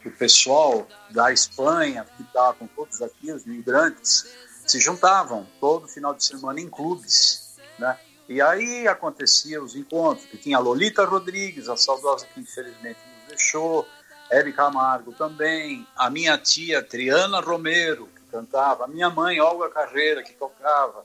[0.00, 4.26] de o pessoal da Espanha, que estava com todos aqui, os imigrantes,
[4.66, 7.98] se juntavam todo final de semana em clubes, né?
[8.28, 13.28] E aí acontecia os encontros, que tinha a Lolita Rodrigues, a saudosa que infelizmente nos
[13.28, 13.86] deixou,
[14.30, 20.22] Érica Camargo também, a minha tia Triana Romero, que cantava, a minha mãe Olga Carreira,
[20.22, 21.04] que tocava,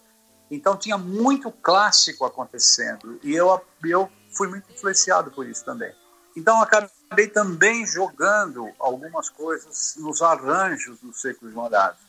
[0.50, 5.94] então tinha muito clássico acontecendo e eu, eu fui muito influenciado por isso também.
[6.36, 12.00] Então acabei também jogando algumas coisas nos arranjos dos Secos Molhados.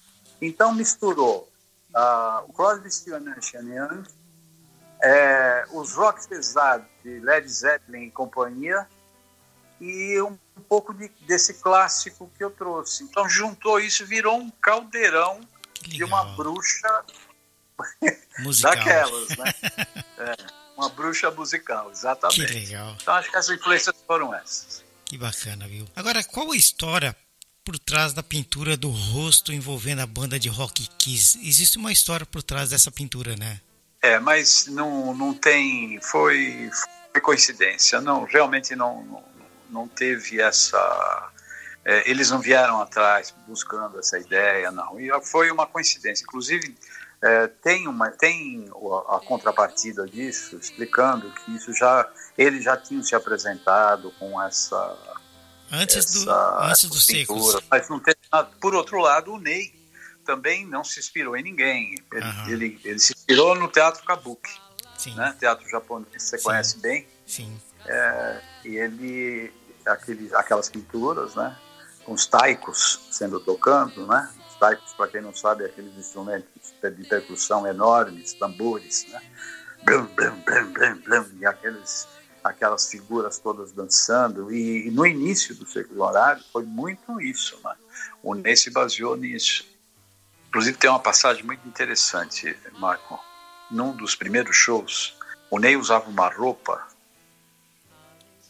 [0.41, 1.49] Então misturou
[1.95, 4.05] uh, o Crosby, Stills Nash Young,
[5.03, 8.86] é, os rocks pesados de Led Zeppelin e companhia
[9.80, 13.05] e um, um pouco de, desse clássico que eu trouxe.
[13.05, 15.41] Então juntou isso, virou um caldeirão
[15.82, 17.05] de uma bruxa
[18.41, 18.74] Musical.
[18.74, 19.55] Daquelas, né?
[20.20, 20.37] É,
[20.76, 22.45] uma bruxa musical, exatamente.
[22.45, 22.95] Que legal.
[23.01, 24.85] Então acho que as influências foram essas.
[25.05, 25.87] Que bacana, viu?
[25.97, 27.16] Agora, qual a história
[27.64, 31.39] por trás da pintura do rosto envolvendo a banda de rock Kiss?
[31.43, 33.61] Existe uma história por trás dessa pintura, né?
[34.03, 36.01] É, mas não, não tem.
[36.01, 36.70] Foi,
[37.12, 38.01] foi coincidência.
[38.01, 39.24] Não, realmente não, não,
[39.68, 41.31] não teve essa.
[41.85, 44.99] É, eles não vieram atrás buscando essa ideia, não.
[44.99, 46.22] E foi uma coincidência.
[46.22, 46.74] Inclusive,
[47.23, 48.71] é, tem uma tem
[49.09, 54.97] a, contrapartida disso explicando que isso já eles já tinham se apresentado com essa
[55.71, 58.01] antes essa, do antes dos secos mas não
[58.33, 58.51] nada.
[58.61, 59.75] por outro lado o Ney
[60.25, 62.49] também não se inspirou em ninguém ele, uhum.
[62.49, 64.51] ele, ele, se inspirou no teatro kabuki
[64.97, 65.14] Sim.
[65.14, 66.45] né teatro japonês você Sim.
[66.45, 67.61] conhece bem Sim.
[67.85, 69.53] É, e ele
[69.85, 71.55] aquele, aquelas pinturas né
[72.05, 76.46] com os taikos sendo tocando né taikos, para quem não sabe, é aqueles instrumentos
[76.82, 79.22] de percussão enormes, tambores, né?
[79.82, 82.06] Blum, blum, blum, blum, blum, e aqueles,
[82.44, 84.52] aquelas figuras todas dançando.
[84.52, 87.74] E, e no início do século horário foi muito isso, né?
[88.22, 89.66] O Ney se baseou nisso.
[90.48, 93.18] Inclusive tem uma passagem muito interessante, Marco.
[93.70, 95.16] Num dos primeiros shows,
[95.50, 96.86] o Ney usava uma roupa,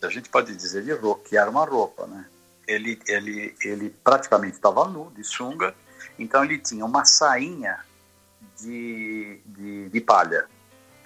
[0.03, 2.27] a gente pode dizer de roupa, que era uma roupa, né?
[2.67, 5.75] Ele, ele, ele praticamente estava nu, de sunga,
[6.21, 7.83] então ele tinha uma sainha
[8.59, 10.47] de, de, de palha,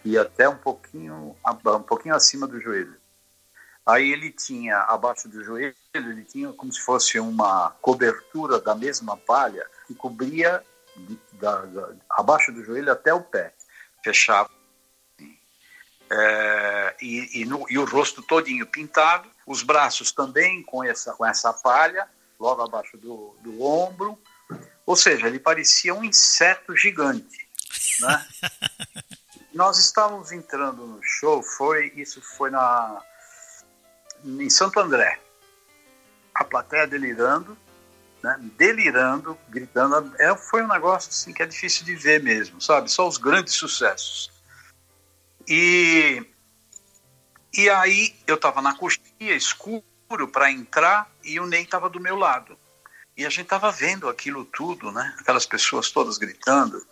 [0.03, 2.97] que ia até um pouquinho, um pouquinho acima do joelho.
[3.87, 9.17] Aí ele tinha, abaixo do joelho, ele tinha como se fosse uma cobertura da mesma
[9.17, 10.61] palha que cobria
[10.97, 13.55] de, da, da, abaixo do joelho até o pé.
[14.03, 14.51] Fechava.
[16.11, 21.25] É, e, e, no, e, o rosto todinho pintado, os braços também com essa, com
[21.25, 22.09] essa palha,
[22.39, 24.19] logo abaixo do, do ombro,
[24.87, 27.49] ou seja, ele parecia um inseto gigante.
[28.01, 28.26] Né?
[29.55, 33.03] Nós estávamos entrando no show, foi isso foi na
[34.24, 35.20] em Santo André.
[36.35, 37.57] A plateia delirando,
[38.22, 38.37] né?
[38.57, 40.12] delirando, gritando.
[40.18, 42.91] É, foi um negócio assim que é difícil de ver mesmo, sabe?
[42.91, 44.32] Só os grandes sucessos.
[45.47, 46.26] E
[47.57, 49.85] e aí eu estava na coxinha, escuro
[50.32, 52.59] para entrar, e o Ney estava do meu lado.
[53.17, 55.15] E a gente estava vendo aquilo tudo, né?
[55.21, 56.85] Aquelas pessoas todas gritando.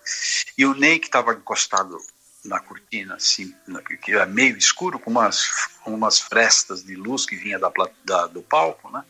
[0.57, 1.99] E o Ney, que estava encostado
[2.45, 3.55] na cortina, assim,
[4.03, 5.49] que era meio escuro, com umas,
[5.87, 7.73] umas frestas de luz que vinha da,
[8.05, 9.05] da, do palco, né?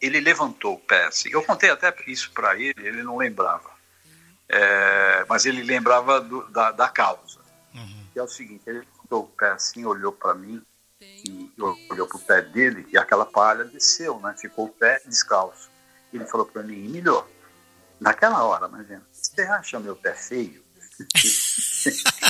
[0.00, 1.30] Ele levantou o pé, assim.
[1.30, 3.70] Eu contei até isso para ele, ele não lembrava.
[4.48, 7.40] É, mas ele lembrava do, da, da causa.
[7.74, 8.06] Uhum.
[8.12, 10.62] Que é o seguinte, ele levantou o pé assim, olhou para mim,
[11.00, 14.34] e olhou para o pé dele, e aquela palha desceu, né?
[14.38, 15.70] Ficou o pé descalço.
[16.14, 17.26] Ele falou para mim, Emílio,
[18.00, 20.62] naquela hora, imagina, você acha meu pé feio?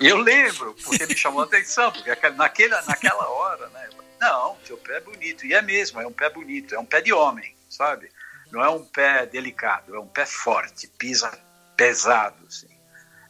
[0.00, 3.88] Eu lembro, porque me chamou a atenção, porque naquela, naquela hora, né?
[4.20, 5.46] Não, seu pé é bonito.
[5.46, 8.10] E é mesmo, é um pé bonito, é um pé de homem, sabe?
[8.50, 11.30] Não é um pé delicado, é um pé forte, pisa
[11.76, 12.68] pesado, assim.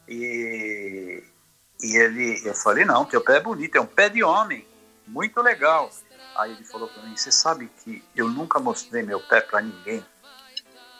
[0.08, 1.22] E,
[1.80, 4.66] e ele, eu falei, não, teu pé é bonito, é um pé de homem,
[5.06, 5.90] muito legal.
[6.36, 10.04] Aí ele falou para mim, você sabe que eu nunca mostrei meu pé para ninguém.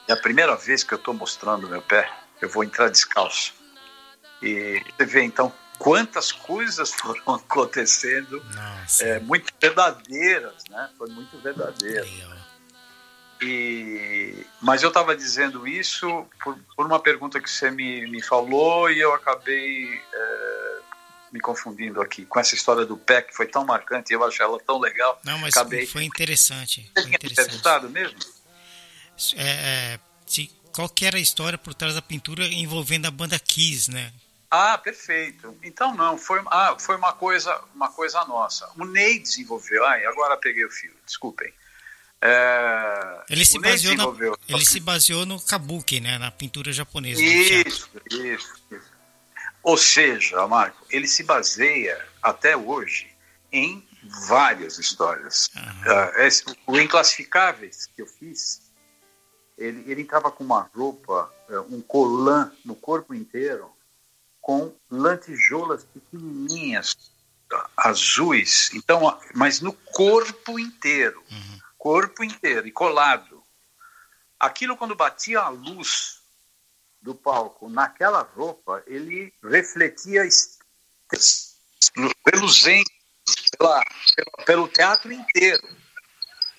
[0.06, 2.10] É a primeira vez que eu estou mostrando meu pé,
[2.40, 3.54] eu vou entrar descalço.
[4.42, 8.42] E você vê então quantas coisas foram acontecendo,
[9.00, 10.90] é, muito verdadeiras, né?
[10.96, 12.06] Foi muito verdadeiro.
[13.42, 18.90] E, mas eu estava dizendo isso por, por, uma pergunta que você me, me falou
[18.90, 20.53] e eu acabei é,
[21.34, 24.56] me confundindo aqui com essa história do pé que foi tão marcante eu achei ela
[24.60, 25.20] tão legal.
[25.24, 25.84] Não, mas acabei...
[25.84, 26.88] foi interessante.
[26.94, 27.86] Você tinha interessante.
[27.88, 28.16] mesmo?
[29.36, 30.00] É, é,
[30.72, 34.12] qual era a história por trás da pintura envolvendo a banda Kiss, né?
[34.48, 35.58] Ah, perfeito.
[35.64, 38.70] Então não, foi, ah, foi uma coisa uma coisa nossa.
[38.78, 39.84] O Ney desenvolveu.
[39.84, 41.52] Ai, agora peguei o fio, desculpem.
[42.20, 44.04] É, ele se baseou na,
[44.48, 47.20] ele se baseou no kabuki, né, na pintura japonesa.
[47.20, 48.93] Isso, isso, isso.
[49.64, 53.10] Ou seja, Marco, ele se baseia até hoje
[53.50, 53.82] em
[54.28, 55.46] várias histórias.
[55.56, 58.60] Uh, esse, o Inclassificáveis que eu fiz,
[59.56, 63.70] ele, ele estava com uma roupa, é, um colã no corpo inteiro,
[64.40, 66.94] com lantejoulas pequenininhas,
[67.76, 71.58] azuis, então, mas no corpo inteiro, uhum.
[71.78, 73.42] corpo inteiro e colado.
[74.38, 76.20] Aquilo quando batia a luz
[77.04, 80.26] do palco naquela roupa, ele refletia
[82.26, 82.90] reluzente
[83.58, 83.84] pela,
[84.46, 85.68] pelo teatro inteiro.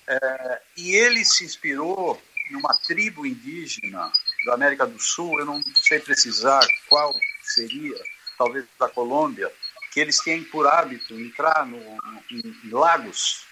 [0.06, 2.22] É, e ele se inspirou
[2.52, 4.12] numa tribo indígena
[4.46, 8.00] da América do Sul, eu não sei precisar qual seria,
[8.38, 9.52] talvez da Colômbia,
[9.90, 13.44] que eles têm por hábito entrar no, no, em lagos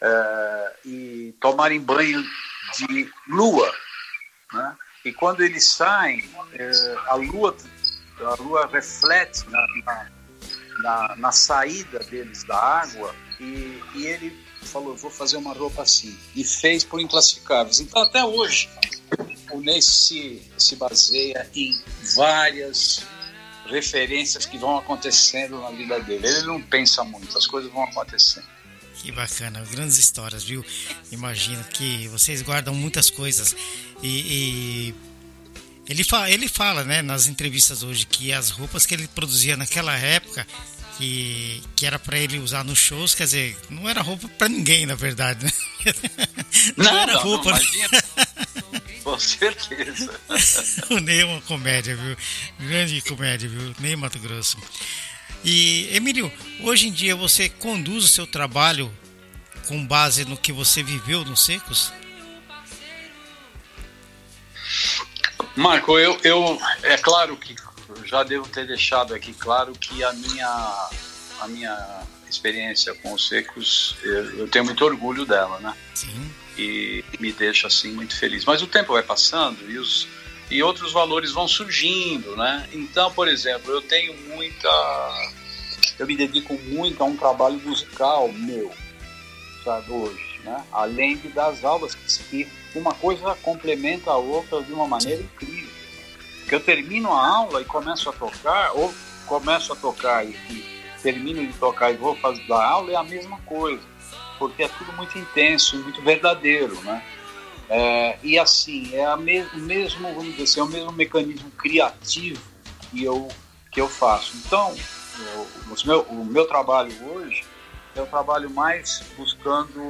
[0.00, 2.24] é, e tomarem banho
[2.78, 3.70] de lua.
[4.54, 4.78] Né?
[5.04, 6.70] E quando eles saem, é,
[7.06, 7.56] a lua
[8.20, 10.10] a lua reflete na, na,
[10.82, 16.16] na, na saída deles da água e, e ele falou, vou fazer uma roupa assim.
[16.34, 17.80] E fez por inclassificáveis.
[17.80, 18.68] Então, até hoje,
[19.50, 21.82] o Ney se, se baseia em
[22.14, 23.04] várias
[23.66, 26.26] referências que vão acontecendo na vida dele.
[26.26, 28.46] Ele não pensa muito, as coisas vão acontecendo.
[29.02, 30.64] Que bacana, grandes histórias, viu?
[31.10, 33.56] Imagino que vocês guardam muitas coisas.
[34.00, 34.94] E, e
[35.88, 39.96] ele, fala, ele fala, né, nas entrevistas hoje, que as roupas que ele produzia naquela
[39.96, 40.46] época
[40.96, 44.86] que, que era para ele usar nos shows, quer dizer, não era roupa para ninguém,
[44.86, 45.52] na verdade, né?
[46.76, 47.50] Não, não era roupa.
[47.50, 48.82] Não, né?
[49.02, 50.20] Com certeza.
[50.90, 52.16] o Ney é uma comédia, viu?
[52.68, 53.74] Grande comédia, viu?
[53.80, 54.56] Ney Mato Grosso.
[55.44, 58.92] E, Emílio, hoje em dia você conduz o seu trabalho
[59.66, 61.92] com base no que você viveu nos Secos?
[65.56, 67.54] Marco, eu, eu é claro que
[68.04, 70.90] já devo ter deixado aqui claro que a minha,
[71.40, 75.74] a minha experiência com os secos, eu, eu tenho muito orgulho dela, né?
[75.94, 76.32] Sim.
[76.56, 78.44] E me deixa assim muito feliz.
[78.44, 80.08] Mas o tempo vai passando e os
[80.52, 82.68] e outros valores vão surgindo, né?
[82.72, 84.68] Então, por exemplo, eu tenho muita
[85.98, 88.70] eu me dedico muito a um trabalho musical meu,
[89.64, 90.62] sabe, hoje, né?
[90.70, 95.72] Além de das aulas que uma coisa complementa a outra de uma maneira incrível
[96.46, 98.92] que eu termino a aula e começo a tocar, ou
[99.26, 103.02] começo a tocar e, e termino de tocar e vou fazer a aula, é a
[103.02, 103.82] mesma coisa,
[104.38, 107.02] porque é tudo muito intenso, muito verdadeiro, né?
[107.68, 112.42] É, e assim, é a me mesmo, vamos dizer assim, é o mesmo mecanismo criativo
[112.90, 113.28] que eu,
[113.70, 114.36] que eu faço.
[114.44, 114.74] Então,
[115.70, 117.44] o, meu, o meu trabalho hoje
[117.94, 119.80] é o trabalho mais buscando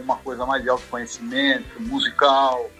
[0.00, 2.70] uma coisa mais de autoconhecimento, musical,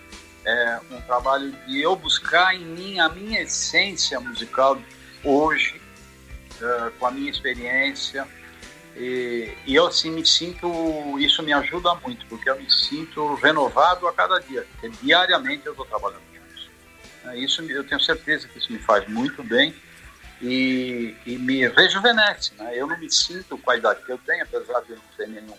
[0.47, 4.79] é um trabalho de eu buscar em mim a minha essência musical
[5.25, 5.81] hoje,
[6.63, 8.27] é, com a minha experiência.
[8.97, 14.09] E, e, eu assim me sinto, isso me ajuda muito, porque eu me sinto renovado
[14.09, 16.71] a cada dia, porque diariamente eu estou trabalhando com isso.
[17.27, 19.75] É, isso eu tenho certeza que isso me faz muito bem
[20.41, 22.55] e, e me rejuvenesce.
[22.55, 22.73] Né?
[22.75, 25.29] Eu não me sinto com a idade que eu tenho, apesar de eu não ser
[25.29, 25.57] nenhum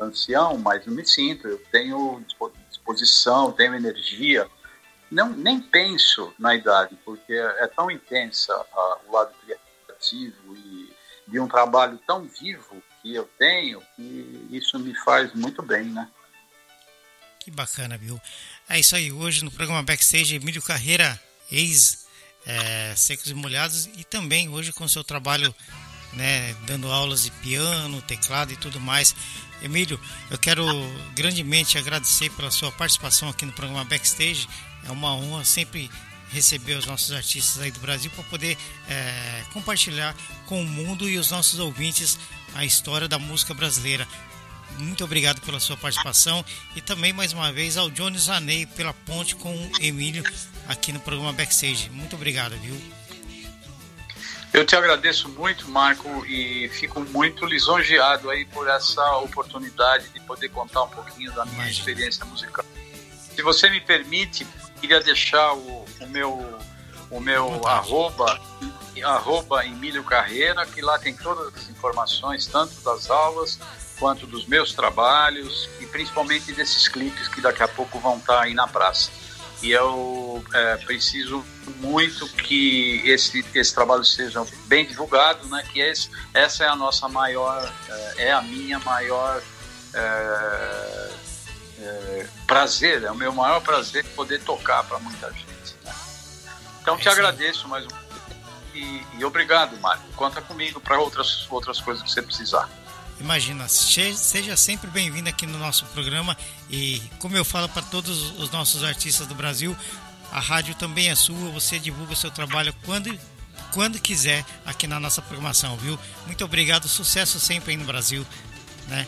[0.00, 1.46] ancião, mas não me sinto.
[1.46, 2.24] Eu tenho
[2.68, 4.48] disposição, tenho energia.
[5.08, 9.32] Não, nem penso na idade, porque é tão intensa a, o lado
[9.86, 10.69] criativo e
[11.30, 13.82] de um trabalho tão vivo que eu tenho
[14.50, 16.08] isso me faz muito bem, né?
[17.38, 18.20] Que bacana, viu?
[18.68, 19.10] É isso aí.
[19.10, 21.18] Hoje no programa Backstage, Emílio Carreira,
[21.50, 22.06] ex
[22.46, 25.54] é, Secos e Molhados e também hoje com seu trabalho
[26.12, 29.14] né, dando aulas de piano, teclado e tudo mais.
[29.62, 30.00] Emílio,
[30.30, 30.64] eu quero
[31.14, 34.48] grandemente agradecer pela sua participação aqui no programa Backstage.
[34.84, 35.90] É uma honra sempre
[36.32, 38.56] receber os nossos artistas aí do Brasil para poder
[38.88, 40.14] é, compartilhar
[40.46, 42.18] com o mundo e os nossos ouvintes
[42.54, 44.06] a história da música brasileira.
[44.78, 49.34] Muito obrigado pela sua participação e também mais uma vez ao Johnny Zanei pela ponte
[49.36, 50.22] com o Emílio
[50.68, 51.90] aqui no programa Backstage.
[51.90, 52.74] Muito obrigado, viu?
[54.52, 60.48] Eu te agradeço muito, Marco, e fico muito lisonjeado aí por essa oportunidade de poder
[60.48, 61.78] contar um pouquinho da minha Imagina.
[61.78, 62.64] experiência musical.
[63.34, 64.44] Se você me permite,
[64.80, 66.58] queria deixar o, o meu
[67.10, 68.40] o meu arroba,
[69.02, 73.58] arroba Emílio Carreira, que lá tem todas as informações, tanto das aulas
[73.98, 78.54] quanto dos meus trabalhos e principalmente desses clipes que daqui a pouco vão estar aí
[78.54, 79.10] na praça.
[79.62, 81.44] E eu é, preciso
[81.80, 85.62] muito que esse, esse trabalho seja bem divulgado, né?
[85.70, 89.42] Que esse, essa é a nossa maior, é, é a minha maior
[89.92, 91.10] é,
[91.80, 95.74] é, prazer, é o meu maior prazer poder tocar para muita gente.
[95.84, 95.94] Né?
[96.82, 98.10] Então te agradeço mais um
[98.74, 100.02] e, e obrigado, Mário.
[100.16, 102.68] Conta comigo para outras, outras coisas que você precisar.
[103.20, 106.36] Imagina, seja sempre bem-vindo aqui no nosso programa
[106.70, 109.76] e como eu falo para todos os nossos artistas do Brasil,
[110.32, 113.18] a rádio também é sua, você divulga o seu trabalho quando
[113.72, 115.98] quando quiser aqui na nossa programação, viu?
[116.26, 118.26] Muito obrigado, sucesso sempre aí no Brasil,
[118.88, 119.06] né?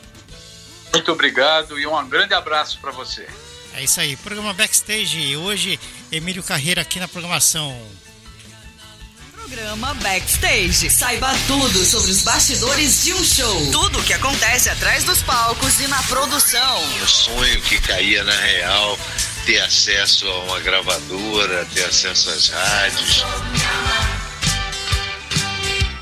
[0.93, 3.26] Muito obrigado e um grande abraço para você.
[3.74, 5.36] É isso aí, programa Backstage.
[5.36, 5.80] Hoje,
[6.11, 7.74] Emílio Carreira aqui na programação.
[9.32, 10.90] Programa Backstage.
[10.90, 13.70] Saiba tudo sobre os bastidores de um show.
[13.70, 16.82] Tudo o que acontece atrás dos palcos e na produção.
[17.03, 18.99] Um sonho que caía na real,
[19.47, 23.24] ter acesso a uma gravadora, ter acesso às rádios.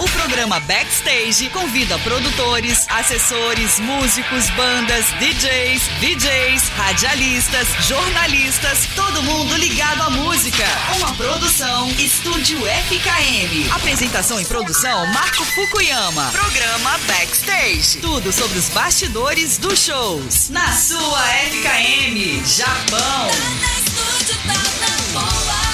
[0.00, 10.00] O programa Backstage convida produtores, assessores, músicos, bandas, DJs, VJs, radialistas, jornalistas, todo mundo ligado
[10.00, 10.64] à música.
[10.96, 13.70] Uma produção Estúdio FKM.
[13.74, 16.30] Apresentação e produção Marco Fukuyama.
[16.32, 17.98] Programa Backstage.
[17.98, 20.48] Tudo sobre os bastidores dos shows.
[20.48, 21.20] Na sua
[21.50, 23.28] FKM, Japão.
[23.28, 25.69] Tá na estúdio, tá na.